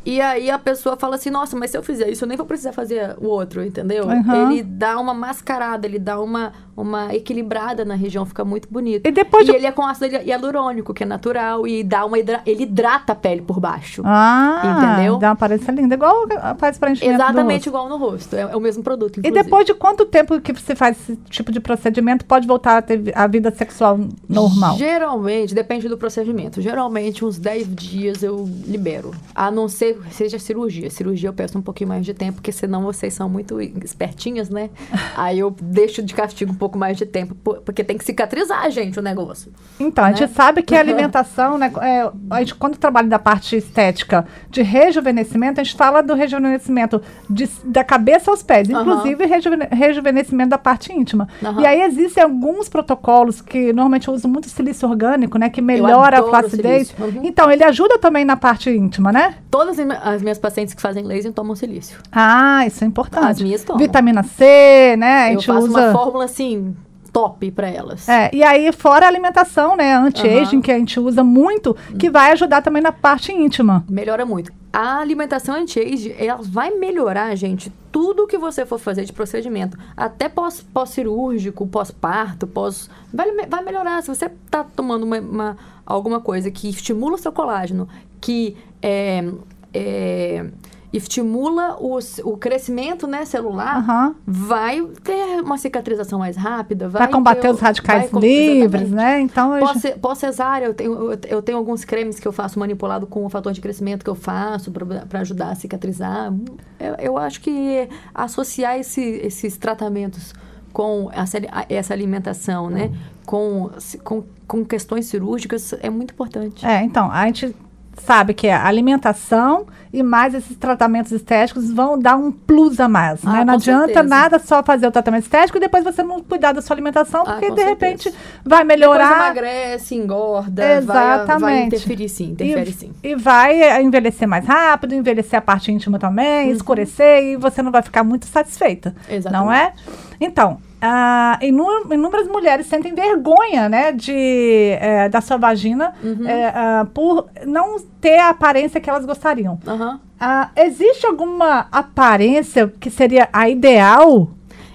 E 0.05 0.19
aí 0.21 0.49
a 0.49 0.57
pessoa 0.57 0.95
fala 0.95 1.15
assim, 1.15 1.29
nossa, 1.29 1.55
mas 1.57 1.71
se 1.71 1.77
eu 1.77 1.83
fizer 1.83 2.09
isso, 2.09 2.23
eu 2.23 2.27
nem 2.27 2.37
vou 2.37 2.45
precisar 2.45 2.71
fazer 2.71 3.15
o 3.19 3.27
outro, 3.27 3.63
entendeu? 3.63 4.05
Uhum. 4.05 4.51
Ele 4.51 4.63
dá 4.63 4.97
uma 4.99 5.13
mascarada, 5.13 5.85
ele 5.85 5.99
dá 5.99 6.19
uma, 6.19 6.53
uma 6.75 7.13
equilibrada 7.13 7.83
na 7.83 7.95
região, 7.95 8.25
fica 8.25 8.43
muito 8.45 8.67
bonito. 8.71 9.05
E 9.05 9.11
depois 9.11 9.45
de- 9.45 9.51
ele 9.51 9.65
é 9.67 9.71
com 9.71 9.85
ácido 9.85 10.15
hialurônico, 10.15 10.93
que 10.93 11.03
é 11.03 11.05
natural, 11.05 11.67
e 11.67 11.83
dá 11.83 12.05
uma 12.05 12.17
hidra... 12.17 12.41
ele 12.45 12.63
hidrata 12.63 13.11
a 13.11 13.15
pele 13.15 13.41
por 13.41 13.59
baixo. 13.59 14.01
Ah, 14.05 14.61
Entendeu? 14.95 15.17
dá 15.17 15.27
uma 15.27 15.33
aparência 15.33 15.71
linda, 15.71 15.95
igual 15.95 16.25
faz 16.57 16.77
preenchimento 16.77 17.15
Exatamente 17.15 17.67
igual 17.67 17.89
no 17.89 17.97
rosto, 17.97 18.35
é, 18.35 18.41
é 18.41 18.55
o 18.55 18.59
mesmo 18.61 18.81
produto, 18.81 19.17
E 19.17 19.19
inclusive. 19.19 19.43
depois 19.43 19.65
de 19.65 19.73
quanto 19.73 20.05
tempo 20.05 20.39
que 20.39 20.53
você 20.53 20.75
faz 20.75 20.97
esse 21.01 21.17
tipo 21.29 21.51
de 21.51 21.59
procedimento, 21.59 22.25
pode 22.25 22.47
voltar 22.47 22.77
a 22.77 22.81
ter 22.81 23.11
a 23.13 23.27
vida 23.27 23.51
sexual 23.51 23.99
normal? 24.27 24.77
Geralmente, 24.77 25.53
depende 25.53 25.87
do 25.89 25.97
procedimento. 25.97 26.61
Geralmente, 26.61 27.23
uns 27.25 27.37
10 27.37 27.75
dias 27.75 28.23
eu 28.23 28.49
libero. 28.65 29.11
A 29.35 29.51
não 29.51 29.67
ser 29.67 29.88
seja 30.11 30.39
cirurgia. 30.39 30.89
Cirurgia 30.89 31.29
eu 31.29 31.33
peço 31.33 31.57
um 31.57 31.61
pouquinho 31.61 31.87
mais 31.89 32.05
de 32.05 32.13
tempo, 32.13 32.33
porque 32.35 32.51
senão 32.51 32.81
vocês 32.83 33.13
são 33.13 33.29
muito 33.29 33.59
espertinhas, 33.61 34.49
né? 34.49 34.69
Aí 35.15 35.39
eu 35.39 35.53
deixo 35.61 36.01
de 36.01 36.13
castigo 36.13 36.51
um 36.51 36.55
pouco 36.55 36.77
mais 36.77 36.97
de 36.97 37.05
tempo, 37.05 37.35
por- 37.35 37.59
porque 37.61 37.83
tem 37.83 37.97
que 37.97 38.03
cicatrizar, 38.05 38.69
gente, 38.71 38.99
o 38.99 39.01
negócio. 39.01 39.51
Então, 39.79 40.03
a 40.03 40.09
gente 40.09 40.21
né? 40.21 40.27
sabe 40.27 40.61
que 40.61 40.75
a 40.75 40.79
alimentação, 40.79 41.57
né? 41.57 41.71
é, 41.81 42.09
a 42.29 42.39
gente, 42.39 42.55
quando 42.55 42.77
trabalha 42.77 43.07
da 43.07 43.19
parte 43.19 43.55
estética 43.55 44.25
de 44.49 44.61
rejuvenescimento, 44.61 45.59
a 45.61 45.63
gente 45.63 45.75
fala 45.75 46.01
do 46.01 46.13
rejuvenescimento 46.13 47.01
de- 47.29 47.49
da 47.63 47.83
cabeça 47.83 48.29
aos 48.31 48.43
pés, 48.43 48.69
inclusive 48.69 49.25
rejuvene- 49.25 49.67
rejuvenescimento 49.71 50.49
da 50.49 50.57
parte 50.57 50.91
íntima. 50.93 51.27
Aham. 51.43 51.61
E 51.61 51.65
aí 51.65 51.81
existem 51.81 52.23
alguns 52.23 52.69
protocolos 52.69 53.41
que 53.41 53.73
normalmente 53.73 54.07
eu 54.07 54.13
uso 54.13 54.27
muito 54.27 54.47
silício 54.49 54.87
orgânico, 54.87 55.37
né? 55.37 55.49
Que 55.49 55.61
melhora 55.61 56.19
a 56.19 56.23
flacidez. 56.23 56.93
Uhum. 56.99 57.21
Então, 57.23 57.49
ele 57.51 57.63
ajuda 57.63 57.97
também 57.97 58.25
na 58.25 58.35
parte 58.35 58.69
íntima, 58.69 59.11
né? 59.11 59.35
Todas 59.49 59.78
as 59.79 59.85
mi- 59.87 59.97
as 60.01 60.21
minhas 60.21 60.37
pacientes 60.37 60.73
que 60.73 60.81
fazem 60.81 61.03
laser 61.03 61.31
tomam 61.33 61.55
silício. 61.55 61.99
Ah, 62.11 62.65
isso 62.65 62.83
é 62.83 62.87
importante. 62.87 63.25
As 63.25 63.41
minhas 63.41 63.63
tomam. 63.63 63.79
Vitamina 63.79 64.23
C, 64.23 64.95
né? 64.97 65.23
A 65.23 65.27
eu 65.33 65.39
gente 65.39 65.47
faço 65.47 65.67
usa. 65.67 65.79
uma 65.87 65.91
fórmula 65.91 66.25
assim, 66.25 66.75
top 67.11 67.49
pra 67.51 67.67
elas. 67.67 68.07
É, 68.07 68.29
e 68.33 68.43
aí, 68.43 68.71
fora 68.71 69.05
a 69.05 69.09
alimentação, 69.09 69.75
né? 69.75 69.93
Anti-aging, 69.95 70.57
Aham. 70.57 70.61
que 70.61 70.71
a 70.71 70.77
gente 70.77 70.99
usa 70.99 71.23
muito, 71.23 71.75
que 71.97 72.09
vai 72.09 72.31
ajudar 72.33 72.61
também 72.61 72.81
na 72.81 72.91
parte 72.91 73.31
íntima. 73.31 73.83
Melhora 73.89 74.25
muito. 74.25 74.51
A 74.71 74.99
alimentação 74.99 75.55
anti-age, 75.55 76.15
ela 76.19 76.37
vai 76.43 76.69
melhorar, 76.69 77.33
gente, 77.35 77.73
tudo 77.91 78.27
que 78.27 78.37
você 78.37 78.67
for 78.67 78.77
fazer 78.77 79.03
de 79.03 79.11
procedimento. 79.11 79.75
Até 79.97 80.29
pós- 80.29 80.61
pós-cirúrgico, 80.61 81.65
pós-parto, 81.65 82.45
pós... 82.45 82.87
Vai, 83.11 83.31
vai 83.47 83.63
melhorar. 83.63 84.03
Se 84.03 84.09
você 84.09 84.29
tá 84.51 84.63
tomando 84.63 85.03
uma, 85.03 85.19
uma- 85.19 85.57
alguma 85.83 86.19
coisa 86.19 86.51
que 86.51 86.69
estimula 86.69 87.15
o 87.15 87.17
seu 87.17 87.31
colágeno, 87.31 87.89
que 88.21 88.55
é, 88.79 89.27
é, 89.73 90.45
estimula 90.91 91.77
o, 91.79 91.99
o 92.23 92.37
crescimento 92.37 93.05
né, 93.05 93.23
celular, 93.23 93.77
Aham. 93.77 94.15
vai 94.25 94.81
ter 95.03 95.41
uma 95.43 95.57
cicatrização 95.57 96.17
mais 96.19 96.35
rápida. 96.35 96.89
Vai, 96.89 97.03
Vai 97.03 97.11
combater 97.11 97.41
ter 97.41 97.51
os 97.51 97.59
radicais 97.59 98.09
vai 98.09 98.21
livres, 98.21 98.81
exatamente. 98.87 98.95
né? 98.95 99.21
Então, 99.21 99.55
eu 99.55 99.67
já- 99.67 99.73
Pós- 99.73 99.93
Pós-cesárea, 100.01 100.65
eu 100.65 100.73
tenho, 100.73 100.93
eu- 101.11 101.19
eu 101.27 101.41
tenho 101.43 101.57
alguns 101.59 101.85
cremes 101.85 102.19
que 102.19 102.27
eu 102.27 102.31
faço 102.31 102.57
manipulado 102.57 103.05
com 103.05 103.23
o 103.23 103.29
fator 103.29 103.53
de 103.53 103.61
crescimento 103.61 104.03
que 104.03 104.09
eu 104.09 104.15
faço 104.15 104.71
para 104.71 105.19
ajudar 105.19 105.51
a 105.51 105.55
cicatrizar. 105.55 106.33
Eu, 106.79 106.95
eu 106.95 107.17
acho 107.19 107.39
que 107.41 107.87
associar 108.13 108.77
esse- 108.79 109.21
esses 109.23 109.57
tratamentos 109.57 110.33
com 110.73 111.09
essa, 111.13 111.37
essa 111.69 111.93
alimentação, 111.93 112.67
né? 112.69 112.91
Com, 113.27 113.69
com, 114.03 114.23
com 114.47 114.65
questões 114.65 115.05
cirúrgicas 115.05 115.71
é 115.81 115.89
muito 115.89 116.13
importante. 116.15 116.65
É, 116.65 116.81
então, 116.83 117.11
a 117.11 117.25
gente 117.27 117.55
sabe 118.01 118.33
que 118.33 118.47
a 118.49 118.65
alimentação 118.65 119.65
e 119.91 120.03
mais 120.03 120.35
esses 120.35 120.55
tratamentos 120.55 121.11
estéticos 121.11 121.71
vão 121.71 121.97
dar 121.97 122.15
um 122.15 122.31
plus 122.31 122.79
a 122.79 122.87
mais, 122.87 123.25
Ah, 123.25 123.33
né? 123.33 123.43
Não 123.45 123.55
adianta 123.55 123.85
certeza. 123.87 124.03
nada 124.07 124.37
só 124.37 124.61
fazer 124.61 124.85
o 124.85 124.91
tratamento 124.91 125.23
estético 125.23 125.57
e 125.57 125.61
depois 125.61 125.83
você 125.83 126.03
não 126.03 126.21
cuidar 126.21 126.51
da 126.51 126.61
sua 126.61 126.75
alimentação, 126.75 127.23
Ah, 127.25 127.31
porque 127.33 127.47
com 127.47 127.55
de 127.55 127.61
certeza. 127.63 127.87
repente 127.87 128.13
vai 128.45 128.59
Depois 128.63 128.67
melhorar 128.79 129.25
emagrece, 129.25 129.95
engorda, 129.95 130.61
vai, 130.61 130.81
vai 130.81 131.13
Exatamente. 131.23 131.67
interferir 131.67 132.09
sim, 132.09 132.31
interfere 132.31 132.69
e, 132.69 132.73
sim. 132.73 132.91
e 133.03 133.15
vai 133.15 133.59
eh, 133.63 133.81
envelhecer 133.81 134.27
mais 134.27 134.45
rápido, 134.45 134.93
envelhecer 134.93 135.39
a 135.39 135.41
parte 135.41 135.71
íntima 135.71 135.97
também, 135.97 136.47
Uhum. 136.49 136.53
escurecer 136.55 137.23
e 137.23 137.35
você 137.35 137.63
não 137.63 137.71
vai 137.71 137.81
ficar 137.81 138.03
muito 138.03 138.27
satisfeita, 138.27 138.93
não 139.31 139.51
é? 139.51 139.73
Então, 140.21 140.57
ah, 140.81 141.37
inúmeras 141.41 142.27
mulheres 142.27 142.67
sentem 142.67 142.93
vergonha, 142.93 143.67
né, 143.69 143.91
de, 143.91 144.77
eh, 144.79 145.09
da 145.09 145.21
sua 145.21 145.37
vagina 145.37 145.93
Uhum. 146.03 146.27
eh, 146.27 146.51
ah, 146.55 146.87
por 146.93 147.27
não 147.45 147.77
ter 148.01 148.17
a 148.19 148.29
aparência 148.29 148.79
que 148.81 148.89
elas 148.89 149.05
gostariam. 149.05 149.59
Aham. 149.67 149.99
Ah, 150.19 150.49
existe 150.55 151.05
alguma 151.05 151.67
aparência 151.71 152.67
que 152.79 152.89
seria 152.89 153.29
a 153.31 153.47
ideal? 153.49 154.29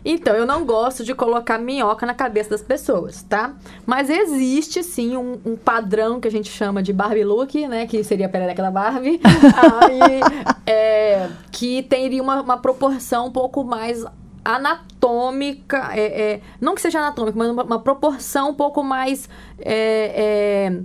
Então, 0.06 0.34
eu 0.34 0.44
não 0.44 0.66
gosto 0.66 1.02
de 1.02 1.14
colocar 1.14 1.56
minhoca 1.58 2.04
na 2.04 2.12
cabeça 2.12 2.50
das 2.50 2.60
pessoas, 2.60 3.22
tá? 3.22 3.54
Mas 3.86 4.10
existe 4.10 4.82
sim 4.82 5.16
um, 5.16 5.38
um 5.46 5.56
padrão 5.56 6.20
que 6.20 6.28
a 6.28 6.30
gente 6.30 6.50
chama 6.50 6.82
de 6.82 6.92
Barbie 6.92 7.24
look, 7.24 7.66
né? 7.66 7.86
Que 7.86 8.04
seria 8.04 8.26
a 8.26 8.28
perereca 8.28 8.62
da 8.62 8.70
Barbie. 8.70 9.18
Aí, 9.80 10.20
é, 10.66 11.28
que 11.50 11.82
teria 11.84 12.22
uma, 12.22 12.42
uma 12.42 12.58
proporção 12.58 13.28
um 13.28 13.30
pouco 13.30 13.64
mais 13.64 14.04
anatômica. 14.44 15.90
é, 15.92 16.32
é, 16.34 16.40
não 16.60 16.74
que 16.74 16.80
seja 16.80 16.98
anatômica, 16.98 17.38
mas 17.38 17.48
uma, 17.50 17.62
uma 17.64 17.78
proporção 17.80 18.50
um 18.50 18.54
pouco 18.54 18.82
mais. 18.82 19.28
é, 19.58 20.70
é, 20.70 20.80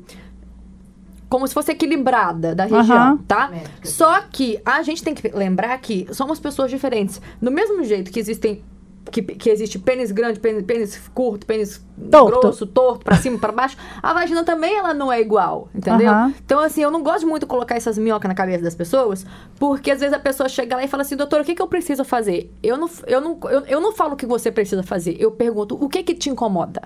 como 1.30 1.48
se 1.48 1.54
fosse 1.54 1.72
equilibrada 1.72 2.56
da 2.56 2.64
região, 2.64 2.98
Aham. 2.98 3.18
tá? 3.28 3.52
Só 3.84 4.20
que 4.32 4.60
a 4.66 4.82
gente 4.82 5.04
tem 5.04 5.14
que 5.14 5.28
lembrar 5.30 5.78
que 5.78 6.08
somos 6.12 6.40
pessoas 6.40 6.72
diferentes. 6.72 7.22
Do 7.40 7.52
mesmo 7.52 7.84
jeito 7.84 8.12
que 8.12 8.20
existem 8.20 8.64
que, 9.12 9.22
que 9.22 9.50
existe 9.50 9.80
pênis 9.80 10.12
grande, 10.12 10.40
pênis, 10.40 10.64
pênis 10.64 11.10
curto, 11.14 11.46
pênis 11.46 11.84
Torto. 12.10 12.40
grosso, 12.40 12.66
torto, 12.66 13.04
pra 13.04 13.18
cima, 13.18 13.38
pra 13.38 13.52
baixo, 13.52 13.76
a 14.02 14.14
vagina 14.14 14.44
também 14.44 14.76
ela 14.76 14.94
não 14.94 15.12
é 15.12 15.20
igual, 15.20 15.70
entendeu? 15.74 16.10
Aham. 16.10 16.34
Então, 16.46 16.60
assim, 16.60 16.82
eu 16.82 16.92
não 16.92 17.04
gosto 17.04 17.28
muito 17.28 17.42
de 17.44 17.48
colocar 17.48 17.76
essas 17.76 17.98
minhocas 17.98 18.30
na 18.30 18.36
cabeça 18.36 18.64
das 18.64 18.76
pessoas, 18.76 19.26
porque 19.58 19.92
às 19.92 20.00
vezes 20.00 20.14
a 20.14 20.20
pessoa 20.20 20.48
chega 20.48 20.76
lá 20.76 20.84
e 20.84 20.88
fala 20.88 21.02
assim, 21.02 21.16
doutor, 21.16 21.42
o 21.42 21.44
que, 21.44 21.56
que 21.56 21.62
eu 21.62 21.68
preciso 21.68 22.04
fazer? 22.04 22.54
Eu 22.64 22.78
não, 22.78 22.90
eu, 23.08 23.22
não, 23.22 23.40
eu, 23.46 23.62
eu 23.66 23.82
não 23.82 23.92
falo 23.92 24.14
o 24.14 24.16
que 24.16 24.26
você 24.26 24.52
precisa 24.52 24.84
fazer, 24.84 25.18
eu 25.20 25.32
pergunto, 25.32 25.78
o 25.80 25.90
que 25.90 26.04
que 26.04 26.14
te 26.14 26.30
incomoda? 26.30 26.84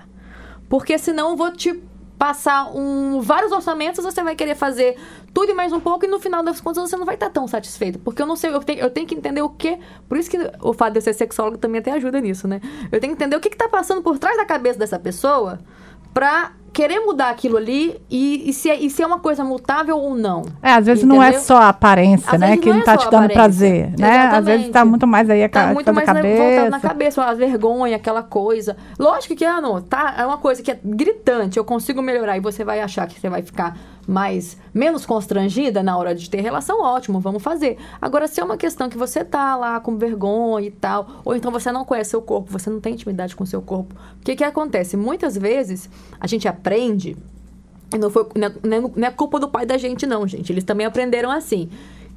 Porque 0.68 0.98
senão 0.98 1.30
eu 1.30 1.36
vou 1.36 1.52
te 1.52 1.82
passar 2.18 2.70
um, 2.74 3.20
vários 3.20 3.52
orçamentos, 3.52 4.04
você 4.04 4.22
vai 4.22 4.34
querer 4.34 4.54
fazer 4.54 4.96
tudo 5.32 5.50
e 5.50 5.54
mais 5.54 5.72
um 5.72 5.80
pouco, 5.80 6.04
e 6.04 6.08
no 6.08 6.20
final 6.20 6.42
das 6.42 6.60
contas 6.60 6.88
você 6.88 6.96
não 6.96 7.04
vai 7.04 7.14
estar 7.16 7.30
tão 7.30 7.46
satisfeito. 7.46 7.98
Porque 7.98 8.22
eu 8.22 8.26
não 8.26 8.36
sei, 8.36 8.50
eu 8.50 8.60
tenho, 8.60 8.80
eu 8.80 8.90
tenho 8.90 9.06
que 9.06 9.14
entender 9.14 9.42
o 9.42 9.48
que. 9.48 9.78
Por 10.08 10.16
isso 10.16 10.30
que 10.30 10.38
o 10.60 10.72
fato 10.72 10.92
de 10.92 10.98
eu 10.98 11.02
ser 11.02 11.12
sexólogo 11.12 11.58
também 11.58 11.80
até 11.80 11.90
ajuda 11.92 12.20
nisso, 12.20 12.46
né? 12.46 12.60
Eu 12.90 13.00
tenho 13.00 13.14
que 13.14 13.22
entender 13.22 13.36
o 13.36 13.40
que, 13.40 13.50
que 13.50 13.56
tá 13.56 13.68
passando 13.68 14.02
por 14.02 14.18
trás 14.18 14.36
da 14.36 14.44
cabeça 14.44 14.78
dessa 14.78 14.98
pessoa 14.98 15.58
pra 16.14 16.52
querer 16.72 16.98
mudar 17.00 17.30
aquilo 17.30 17.56
ali 17.56 18.00
e, 18.10 18.50
e, 18.50 18.52
se, 18.52 18.68
é, 18.68 18.74
e 18.76 18.90
se 18.90 19.00
é 19.00 19.06
uma 19.06 19.20
coisa 19.20 19.44
mutável 19.44 19.96
ou 19.96 20.16
não. 20.16 20.42
É, 20.60 20.72
às 20.72 20.86
vezes 20.86 21.04
não 21.04 21.22
é 21.22 21.28
Entendeu? 21.28 21.44
só 21.44 21.56
a 21.58 21.68
aparência, 21.68 22.32
Às 22.32 22.40
né, 22.40 22.56
que 22.56 22.68
não 22.68 22.80
é 22.80 22.82
tá 22.82 22.96
te 22.96 23.04
dando 23.04 23.26
aparência. 23.26 23.34
prazer, 23.34 23.90
né? 23.96 24.26
Às 24.26 24.44
vezes 24.44 24.62
tá 24.62 24.68
Exatamente. 24.80 24.90
muito 24.90 25.06
mais 25.06 25.30
aí 25.30 25.44
a, 25.44 25.48
Tá 25.48 25.66
muito 25.72 25.94
mais 25.94 26.04
cabeça. 26.04 26.28
na, 26.36 26.44
voltado 26.44 26.70
na 26.70 26.80
cabeça, 26.80 27.22
a 27.22 27.32
vergonha, 27.34 27.94
aquela 27.94 28.24
coisa. 28.24 28.76
Lógico 28.98 29.36
que, 29.36 29.44
ah, 29.44 29.60
não, 29.60 29.80
tá, 29.80 30.16
é 30.18 30.26
uma 30.26 30.38
coisa 30.38 30.64
que 30.64 30.70
é 30.72 30.78
gritante, 30.82 31.58
eu 31.58 31.64
consigo 31.64 32.02
melhorar 32.02 32.36
e 32.36 32.40
você 32.40 32.64
vai 32.64 32.80
achar 32.80 33.06
que 33.06 33.20
você 33.20 33.28
vai 33.28 33.42
ficar 33.42 33.76
mais, 34.06 34.56
menos 34.72 35.06
constrangida 35.06 35.82
na 35.82 35.96
hora 35.96 36.14
de 36.14 36.28
ter 36.28 36.40
relação, 36.40 36.80
ótimo, 36.82 37.20
vamos 37.20 37.42
fazer. 37.42 37.78
Agora, 38.00 38.26
se 38.26 38.40
é 38.40 38.44
uma 38.44 38.56
questão 38.56 38.88
que 38.88 38.96
você 38.98 39.24
tá 39.24 39.56
lá 39.56 39.80
com 39.80 39.96
vergonha 39.96 40.66
e 40.66 40.70
tal, 40.70 41.06
ou 41.24 41.34
então 41.34 41.50
você 41.50 41.70
não 41.72 41.84
conhece 41.84 42.10
seu 42.10 42.22
corpo, 42.22 42.50
você 42.50 42.68
não 42.70 42.80
tem 42.80 42.94
intimidade 42.94 43.34
com 43.34 43.44
seu 43.46 43.62
corpo, 43.62 43.94
o 44.20 44.24
que 44.24 44.36
que 44.36 44.44
acontece? 44.44 44.96
Muitas 44.96 45.36
vezes, 45.36 45.88
a 46.20 46.26
gente 46.26 46.46
aprende 46.48 47.16
e 47.94 47.98
não, 47.98 48.10
foi, 48.10 48.26
não, 48.34 48.48
é, 48.48 48.52
não 48.62 48.76
é- 48.76 48.90
não 48.96 49.08
é 49.08 49.10
culpa 49.10 49.38
do 49.38 49.48
pai 49.48 49.64
da 49.64 49.78
gente, 49.78 50.06
não, 50.06 50.26
gente. 50.26 50.52
Eles 50.52 50.64
também 50.64 50.84
aprenderam 50.86 51.30
assim. 51.30 51.68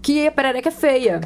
Que 0.02 0.28
a 0.28 0.32
perereca 0.32 0.70
é 0.70 0.72
feia. 0.72 1.22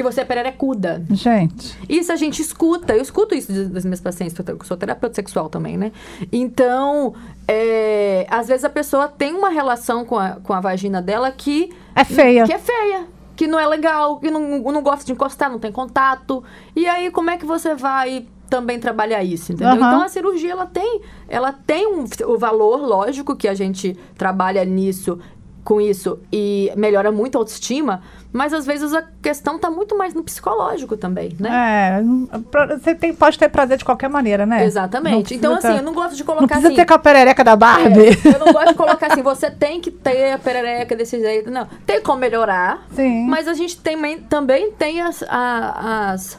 Que 0.00 0.02
você 0.02 0.22
é 0.22 0.24
pererecuda. 0.24 1.04
Gente. 1.10 1.76
Isso 1.86 2.10
a 2.10 2.16
gente 2.16 2.40
escuta, 2.40 2.94
eu 2.96 3.02
escuto 3.02 3.34
isso 3.34 3.52
das 3.68 3.84
minhas 3.84 4.00
pacientes, 4.00 4.34
eu 4.38 4.58
sou 4.64 4.74
terapeuta 4.76 5.14
sexual 5.14 5.50
também, 5.50 5.76
né? 5.76 5.92
Então, 6.32 7.12
é, 7.46 8.26
às 8.30 8.48
vezes 8.48 8.64
a 8.64 8.70
pessoa 8.70 9.08
tem 9.08 9.34
uma 9.34 9.50
relação 9.50 10.06
com 10.06 10.18
a, 10.18 10.36
com 10.42 10.54
a 10.54 10.60
vagina 10.60 11.02
dela 11.02 11.30
que 11.30 11.70
É 11.94 12.02
feia. 12.02 12.46
que 12.46 12.52
é 12.52 12.58
feia, 12.58 13.06
que 13.36 13.46
não 13.46 13.58
é 13.58 13.66
legal, 13.66 14.18
que 14.18 14.30
não, 14.30 14.40
não 14.60 14.82
gosta 14.82 15.04
de 15.04 15.12
encostar, 15.12 15.50
não 15.50 15.58
tem 15.58 15.70
contato. 15.70 16.42
E 16.74 16.86
aí, 16.86 17.10
como 17.10 17.28
é 17.28 17.36
que 17.36 17.44
você 17.44 17.74
vai 17.74 18.26
também 18.48 18.80
trabalhar 18.80 19.22
isso, 19.22 19.52
entendeu? 19.52 19.74
Aham. 19.74 19.86
Então 19.88 20.02
a 20.02 20.08
cirurgia 20.08 20.52
ela 20.52 20.66
tem, 20.66 21.02
ela 21.28 21.52
tem 21.52 21.86
um, 21.86 22.04
o 22.26 22.38
valor, 22.38 22.80
lógico 22.80 23.36
que 23.36 23.46
a 23.46 23.54
gente 23.54 23.96
trabalha 24.16 24.64
nisso 24.64 25.18
com 25.62 25.80
isso 25.80 26.18
e 26.32 26.72
melhora 26.74 27.12
muito 27.12 27.36
a 27.36 27.40
autoestima, 27.40 28.02
mas 28.32 28.52
às 28.52 28.64
vezes 28.66 28.92
a 28.94 29.02
questão 29.22 29.58
tá 29.58 29.70
muito 29.70 29.96
mais 29.96 30.14
no 30.14 30.22
psicológico 30.22 30.96
também, 30.96 31.36
né? 31.38 32.00
É, 32.00 32.76
você 32.78 32.94
tem, 32.94 33.12
pode 33.14 33.38
ter 33.38 33.48
prazer 33.48 33.76
de 33.76 33.84
qualquer 33.84 34.08
maneira, 34.08 34.46
né? 34.46 34.58
Não 34.58 34.64
Exatamente. 34.64 35.34
Então, 35.34 35.58
ter- 35.58 35.66
assim, 35.68 35.76
eu 35.78 35.82
não 35.82 35.92
gosto 35.92 36.14
de 36.14 36.20
Não 36.20 36.26
colocar 36.26 36.46
precisa 36.46 36.68
assim. 36.68 36.76
ter 36.76 36.86
com 36.86 36.94
a 36.94 36.98
perereca 36.98 37.42
da 37.44 37.56
Barbie. 37.56 38.08
É, 38.24 38.34
eu 38.34 38.38
não 38.38 38.52
gosto 38.52 38.68
de 38.68 38.74
colocar 38.74 39.06
assim, 39.12 39.22
você 39.22 39.50
tem 39.50 39.80
que 39.80 39.90
ter 39.90 40.32
a 40.32 40.38
perereca 40.38 40.94
desse 40.94 41.18
jeito. 41.18 41.50
Não. 41.50 41.66
Tem 41.86 42.00
como 42.02 42.18
melhorar. 42.18 42.86
Sim. 42.94 43.26
Mas 43.26 43.48
a 43.48 43.54
gente 43.54 43.76
tem, 43.78 44.18
também 44.20 44.70
tem 44.72 45.00
as, 45.00 45.24
as, 45.28 46.38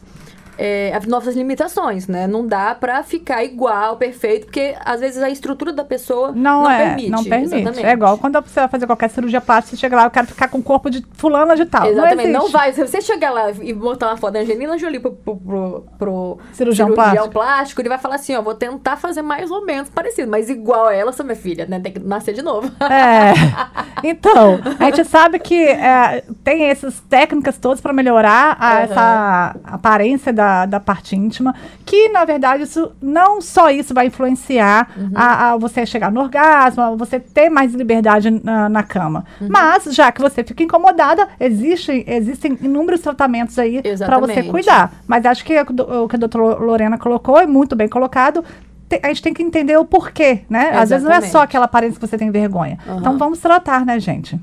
é, 0.57 0.93
as 0.95 1.05
nossas 1.05 1.35
limitações, 1.35 2.07
né? 2.07 2.27
Não 2.27 2.45
dá 2.45 2.75
pra 2.75 3.03
ficar 3.03 3.43
igual, 3.43 3.97
perfeito, 3.97 4.45
porque 4.45 4.75
às 4.83 4.99
vezes 4.99 5.21
a 5.21 5.29
estrutura 5.29 5.73
da 5.73 5.83
pessoa 5.83 6.31
Não, 6.31 6.63
não, 6.63 6.69
é, 6.69 6.87
permite. 6.87 7.09
não 7.09 7.23
permite. 7.23 7.55
Exatamente. 7.55 7.85
É 7.85 7.91
igual 7.91 8.17
quando 8.17 8.41
você 8.41 8.59
vai 8.59 8.69
fazer 8.69 8.85
qualquer 8.85 9.09
cirurgia 9.09 9.41
plástica, 9.41 9.75
você 9.75 9.79
chega 9.79 9.95
lá, 9.95 10.05
eu 10.05 10.11
quero 10.11 10.27
ficar 10.27 10.47
com 10.47 10.59
o 10.59 10.63
corpo 10.63 10.89
de 10.89 11.03
fulana 11.13 11.55
de 11.55 11.65
tal. 11.65 11.87
Exatamente, 11.87 12.29
não, 12.29 12.43
não, 12.43 12.49
vai. 12.49 12.73
Se 12.73 12.85
você 12.85 13.01
chegar 13.01 13.31
lá 13.31 13.51
e 13.51 13.73
botar 13.73 14.07
uma 14.07 14.17
foto 14.17 14.33
da 14.33 14.39
Angelina 14.39 14.77
Jolie 14.77 14.99
pro, 14.99 15.11
pro, 15.11 15.35
pro, 15.37 15.85
pro 15.97 16.37
Cirurgião 16.53 16.93
plástico. 16.93 17.29
plástico, 17.29 17.81
ele 17.81 17.89
vai 17.89 17.97
falar 17.97 18.15
assim: 18.15 18.35
ó, 18.35 18.41
vou 18.41 18.55
tentar 18.55 18.97
fazer 18.97 19.21
mais 19.21 19.49
ou 19.51 19.65
menos 19.65 19.89
parecido, 19.89 20.29
mas 20.29 20.49
igual 20.49 20.87
a 20.87 20.93
ela, 20.93 21.11
sou 21.11 21.25
minha 21.25 21.35
filha, 21.35 21.65
né? 21.65 21.79
Tem 21.79 21.91
que 21.91 21.99
nascer 21.99 22.33
de 22.33 22.41
novo. 22.41 22.71
É. 22.81 23.33
Então, 24.03 24.59
a 24.79 24.85
gente 24.85 25.05
sabe 25.05 25.39
que 25.39 25.63
é, 25.67 26.23
tem 26.43 26.65
essas 26.65 26.99
técnicas 27.09 27.57
todas 27.57 27.79
para 27.81 27.93
melhorar 27.93 28.57
a- 28.59 28.71
Aham. 28.73 28.81
essa 28.83 29.55
aparência 29.63 30.33
da, 30.33 30.65
da 30.65 30.79
parte 30.79 31.15
íntima, 31.15 31.53
que 31.85 32.09
na 32.09 32.25
verdade 32.25 32.63
isso 32.63 32.91
não 33.01 33.41
só 33.41 33.69
isso 33.69 33.93
vai 33.93 34.07
influenciar 34.07 34.89
Uhum. 34.97 35.11
a, 35.15 35.51
a 35.51 35.57
você 35.57 35.85
chegar 35.85 36.11
no 36.11 36.21
orgasmo, 36.21 36.81
a 36.83 36.95
você 36.95 37.19
ter 37.19 37.49
mais 37.49 37.73
liberdade 37.73 38.29
na, 38.43 38.67
na 38.69 38.83
cama. 38.83 39.25
Uhum. 39.39 39.47
Mas 39.49 39.83
já 39.93 40.11
que 40.11 40.21
você 40.21 40.43
fica 40.43 40.63
incomodada, 40.63 41.27
existe, 41.39 42.03
existem 42.07 42.57
inúmeros 42.61 43.01
tratamentos 43.01 43.57
aí 43.59 43.81
para 43.97 44.17
você 44.19 44.43
cuidar. 44.43 44.93
Mas 45.07 45.25
acho 45.25 45.43
que 45.45 45.53
o 45.59 46.07
que 46.07 46.15
a 46.15 46.19
doutora 46.19 46.55
Lorena 46.59 46.97
colocou 46.97 47.37
é 47.39 47.45
muito 47.47 47.75
bem 47.75 47.87
colocado. 47.87 48.43
Te- 48.91 48.99
A 49.03 49.07
gente 49.07 49.21
tem 49.21 49.33
que 49.33 49.41
entender 49.41 49.77
o 49.77 49.85
porquê, 49.85 50.41
né? 50.49 50.71
Às 50.73 50.89
vezes 50.89 51.03
não 51.05 51.11
é 51.11 51.21
só 51.21 51.25
Exatamente. 51.27 51.43
aquela 51.49 51.65
aparência 51.65 51.99
que 51.99 52.05
você 52.07 52.17
tem 52.17 52.29
vergonha. 52.29 52.77
Aham. 52.87 52.97
Então 52.99 53.17
vamos 53.17 53.39
tratar, 53.39 53.85
né, 53.85 53.99
gente? 53.99 54.37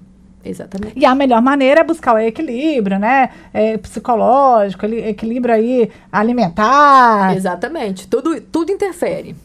Exatamente. 0.44 0.94
E 0.98 1.04
a 1.04 1.14
melhor 1.14 1.42
maneira 1.42 1.80
é 1.80 1.84
buscar 1.84 2.14
o 2.14 2.18
equilíbrio, 2.18 2.98
né? 2.98 3.28
É, 3.52 3.76
psicológico, 3.76 4.86
equilíbrio 4.86 5.54
aí 5.54 5.90
alimentar. 6.10 7.34
Exatamente. 7.36 8.08
Tudo, 8.08 8.40
tudo 8.40 8.72
interfere. 8.72 9.36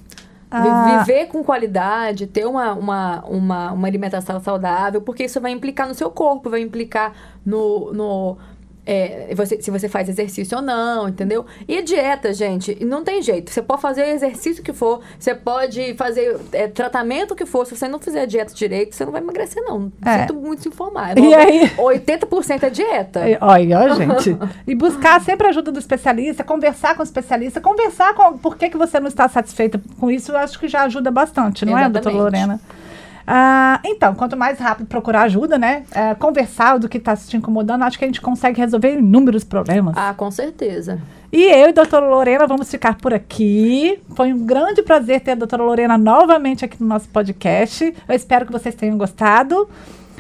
Ah. 0.50 1.00
Viver 1.04 1.26
com 1.28 1.44
qualidade, 1.44 2.28
ter 2.28 2.46
uma, 2.46 2.74
uma, 2.74 3.24
uma, 3.26 3.72
uma 3.72 3.88
alimentação 3.88 4.40
saudável, 4.40 5.02
porque 5.02 5.24
isso 5.26 5.42
vai 5.42 5.52
implicar 5.52 5.88
no 5.88 5.96
seu 5.96 6.12
corpo, 6.12 6.50
vai 6.50 6.62
implicar 6.62 7.12
no. 7.46 7.92
no 7.92 8.38
é, 8.86 9.34
você, 9.36 9.62
se 9.62 9.72
você 9.72 9.88
faz 9.88 10.10
exercício 10.10 10.58
ou 10.58 10.64
não, 10.64 11.08
entendeu? 11.08 11.46
E 11.68 11.82
dieta, 11.82 12.34
gente, 12.34 12.84
não 12.84 13.04
tem 13.04 13.22
jeito. 13.22 13.52
Você 13.52 13.62
pode 13.62 13.82
fazer 13.82 14.08
exercício 14.10 14.64
que 14.64 14.74
for, 14.74 15.02
você 15.18 15.34
pode 15.34 15.94
fazer 15.96 16.38
é, 16.52 16.68
tratamento 16.68 17.36
que 17.36 17.46
for. 17.46 17.66
Se 17.66 17.76
você 17.76 17.88
não 17.88 18.00
fizer 18.00 18.22
a 18.22 18.26
dieta 18.26 18.54
direito, 18.54 18.96
você 18.96 19.06
não 19.06 19.12
vai 19.12 19.22
emagrecer, 19.22 19.64
não. 19.64 19.92
É. 20.06 20.20
Sinto 20.20 20.34
muito 20.34 20.64
se 20.64 20.68
informar. 20.68 21.18
E 21.18 21.34
aí? 21.34 21.70
80% 21.78 22.64
é 22.64 22.70
dieta. 22.70 23.22
Olha, 23.42 23.80
ó, 23.80 23.96
gente. 23.96 24.38
E 24.68 24.76
buscar 24.76 25.20
sempre 25.22 25.48
a 25.48 25.50
ajuda 25.50 25.72
do 25.72 25.80
especialista, 25.80 26.44
conversar 26.44 26.96
com 26.96 27.02
o 27.02 27.04
especialista, 27.04 27.60
conversar 27.60 28.14
com 28.14 28.38
por 28.38 28.58
que, 28.58 28.70
que 28.70 28.78
você 28.78 29.00
não 29.00 29.08
está 29.08 29.28
satisfeita 29.28 29.80
com 30.00 30.10
isso, 30.10 30.32
eu 30.32 30.38
acho 30.38 30.60
que 30.60 30.68
já 30.68 30.84
ajuda 30.84 31.12
bastante, 31.12 31.66
não 31.66 31.78
é, 31.78 31.90
doutora 31.90 32.16
Exatamente. 32.16 32.48
Lorena? 32.48 32.62
Ah, 33.26 33.80
então, 33.86 34.14
quanto 34.16 34.36
mais 34.36 34.60
rápido 34.60 34.86
procurar 34.88 35.22
ajuda, 35.24 35.58
né? 35.58 35.84
é, 35.94 36.14
conversar 36.16 36.78
do 36.78 36.90
que 36.90 36.98
está 36.98 37.16
te 37.16 37.38
incomodando, 37.38 37.84
acho 37.84 37.98
que 37.98 38.04
a 38.04 38.08
gente 38.08 38.20
consegue 38.22 38.60
resolver 38.60 38.98
inúmeros 38.98 39.44
problemas. 39.44 39.96
Ah, 39.98 40.14
com 40.16 40.30
certeza. 40.30 41.00
E 41.32 41.42
eu 41.44 41.68
e 41.68 41.70
a 41.70 41.72
doutora 41.72 42.06
Lorena 42.08 42.46
vamos 42.46 42.70
ficar 42.70 42.96
por 42.98 43.14
aqui. 43.14 44.00
Foi 44.16 44.32
um 44.32 44.46
grande 44.46 44.84
prazer 44.84 45.22
ter 45.22 45.32
a 45.32 45.36
doutora 45.36 45.64
Lorena 45.64 45.98
novamente 45.98 46.64
aqui 46.66 46.78
no 46.80 46.88
nosso 46.88 47.08
podcast. 47.10 47.94
Eu 48.08 48.16
espero 48.16 48.46
que 48.46 48.52
vocês 48.52 48.76
tenham 48.76 48.98
gostado. 48.98 49.68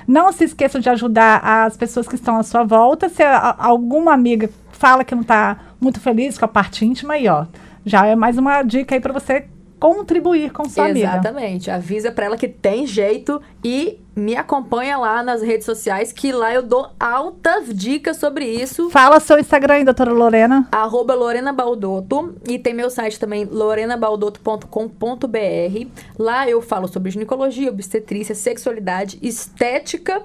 Não 0.07 0.31
se 0.31 0.45
esqueçam 0.45 0.81
de 0.81 0.89
ajudar 0.89 1.39
as 1.43 1.77
pessoas 1.77 2.07
que 2.07 2.15
estão 2.15 2.37
à 2.37 2.43
sua 2.43 2.63
volta. 2.63 3.09
Se 3.09 3.21
a- 3.21 3.55
alguma 3.59 4.11
amiga 4.13 4.49
fala 4.71 5.03
que 5.03 5.13
não 5.13 5.21
está 5.21 5.57
muito 5.79 5.99
feliz 5.99 6.37
com 6.37 6.45
a 6.45 6.47
parte 6.47 6.83
íntima, 6.85 7.13
aí, 7.13 7.27
ó, 7.27 7.45
já 7.85 8.05
é 8.07 8.15
mais 8.15 8.37
uma 8.37 8.63
dica 8.63 8.95
aí 8.95 8.99
para 8.99 9.13
você 9.13 9.45
contribuir 9.83 10.53
com 10.53 10.63
sua 10.63 10.85
amiga. 10.85 11.07
Exatamente. 11.07 11.69
Avisa 11.69 12.09
pra 12.09 12.27
ela 12.27 12.37
que 12.37 12.47
tem 12.47 12.87
jeito 12.87 13.41
e 13.61 13.99
me 14.15 14.33
acompanha 14.33 14.97
lá 14.97 15.21
nas 15.21 15.41
redes 15.41 15.65
sociais, 15.65 16.13
que 16.13 16.31
lá 16.31 16.53
eu 16.53 16.63
dou 16.63 16.89
altas 16.97 17.67
dicas 17.67 18.15
sobre 18.15 18.45
isso. 18.45 18.89
Fala 18.89 19.19
seu 19.19 19.37
Instagram 19.37 19.73
aí, 19.73 19.83
doutora 19.83 20.13
Lorena. 20.13 20.69
Arroba 20.71 21.13
Lorena 21.13 21.51
Baldoto 21.51 22.33
e 22.47 22.57
tem 22.57 22.73
meu 22.73 22.89
site 22.89 23.19
também, 23.19 23.43
lorenabaldoto.com.br. 23.43 25.87
Lá 26.17 26.49
eu 26.49 26.61
falo 26.61 26.87
sobre 26.87 27.11
ginecologia, 27.11 27.69
obstetrícia, 27.69 28.33
sexualidade, 28.33 29.19
estética 29.21 30.23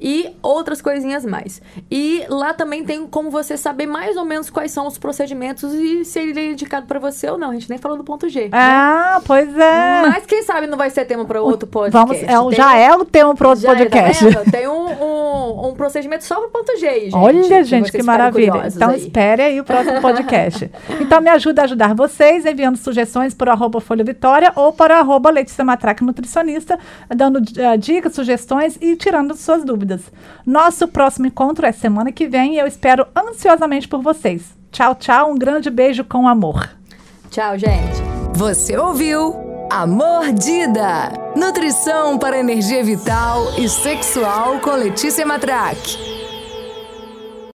e 0.00 0.30
outras 0.42 0.80
coisinhas 0.80 1.24
mais. 1.24 1.60
E 1.90 2.24
lá 2.28 2.54
também 2.54 2.84
tem 2.84 3.06
como 3.06 3.30
você 3.30 3.56
saber 3.56 3.86
mais 3.86 4.16
ou 4.16 4.24
menos 4.24 4.48
quais 4.48 4.72
são 4.72 4.86
os 4.86 4.96
procedimentos 4.96 5.72
e 5.74 6.04
se 6.04 6.18
ele 6.18 6.40
é 6.40 6.52
indicado 6.52 6.86
pra 6.86 6.98
você 6.98 7.28
ou 7.28 7.36
não. 7.36 7.50
A 7.50 7.52
gente 7.54 7.68
nem 7.68 7.78
falou 7.78 7.98
do 7.98 8.04
ponto 8.04 8.28
G. 8.28 8.44
né? 8.44 8.50
Ah, 8.52 9.20
pois 9.26 9.48
é. 9.56 10.02
Mas 10.08 10.24
quem 10.26 10.42
sabe 10.42 10.66
não 10.66 10.78
vai 10.78 10.88
ser 10.90 11.04
tema 11.04 11.24
para 11.24 11.42
outro 11.42 11.68
podcast. 11.68 11.92
Vamos, 11.92 12.22
é, 12.22 12.26
Tem 12.26 12.56
já 12.56 12.76
é 12.76 12.94
o 12.94 13.04
tema 13.04 13.34
para 13.34 13.48
outro 13.48 13.66
é, 13.66 13.72
tá 13.72 13.76
podcast. 13.76 14.24
vendo? 14.24 14.50
Tem 14.50 14.66
um, 14.68 14.72
um, 14.72 14.79
um 14.79 14.79
procedimento 15.80 16.24
só 16.24 16.38
para 16.38 16.48
ponto 16.48 16.78
G, 16.78 17.00
gente. 17.00 17.16
Olha, 17.16 17.64
gente, 17.64 17.90
que 17.90 18.02
maravilha. 18.02 18.66
Então, 18.66 18.90
aí. 18.90 18.98
espere 18.98 19.42
aí 19.42 19.58
o 19.58 19.64
próximo 19.64 19.98
podcast. 20.02 20.70
então, 21.00 21.22
me 21.22 21.30
ajuda 21.30 21.62
a 21.62 21.64
ajudar 21.64 21.94
vocês, 21.94 22.44
enviando 22.44 22.76
sugestões 22.76 23.32
para 23.32 23.48
o 23.48 23.52
arroba 23.52 23.80
Folha 23.80 24.04
Vitória 24.04 24.52
ou 24.54 24.74
para 24.74 24.96
o 24.96 24.98
arroba 24.98 25.30
Letícia 25.30 25.64
Matraque 25.64 26.04
Nutricionista, 26.04 26.78
dando 27.08 27.40
eh, 27.58 27.76
dicas, 27.78 28.14
sugestões 28.14 28.76
e 28.78 28.94
tirando 28.94 29.34
suas 29.34 29.64
dúvidas. 29.64 30.02
Nosso 30.44 30.86
próximo 30.86 31.26
encontro 31.26 31.64
é 31.64 31.72
semana 31.72 32.12
que 32.12 32.28
vem 32.28 32.56
e 32.56 32.58
eu 32.58 32.66
espero 32.66 33.06
ansiosamente 33.16 33.88
por 33.88 34.02
vocês. 34.02 34.54
Tchau, 34.70 34.94
tchau. 34.94 35.32
Um 35.32 35.38
grande 35.38 35.70
beijo 35.70 36.04
com 36.04 36.28
amor. 36.28 36.68
Tchau, 37.30 37.56
gente. 37.56 38.02
Você 38.34 38.76
ouviu 38.76 39.49
A 39.70 39.86
Mordida. 39.86 41.12
Nutrição 41.36 42.18
para 42.18 42.36
energia 42.36 42.82
vital 42.82 43.52
e 43.56 43.68
sexual 43.68 44.58
com 44.58 44.72
Letícia 44.72 45.24
Matraque. 45.24 46.09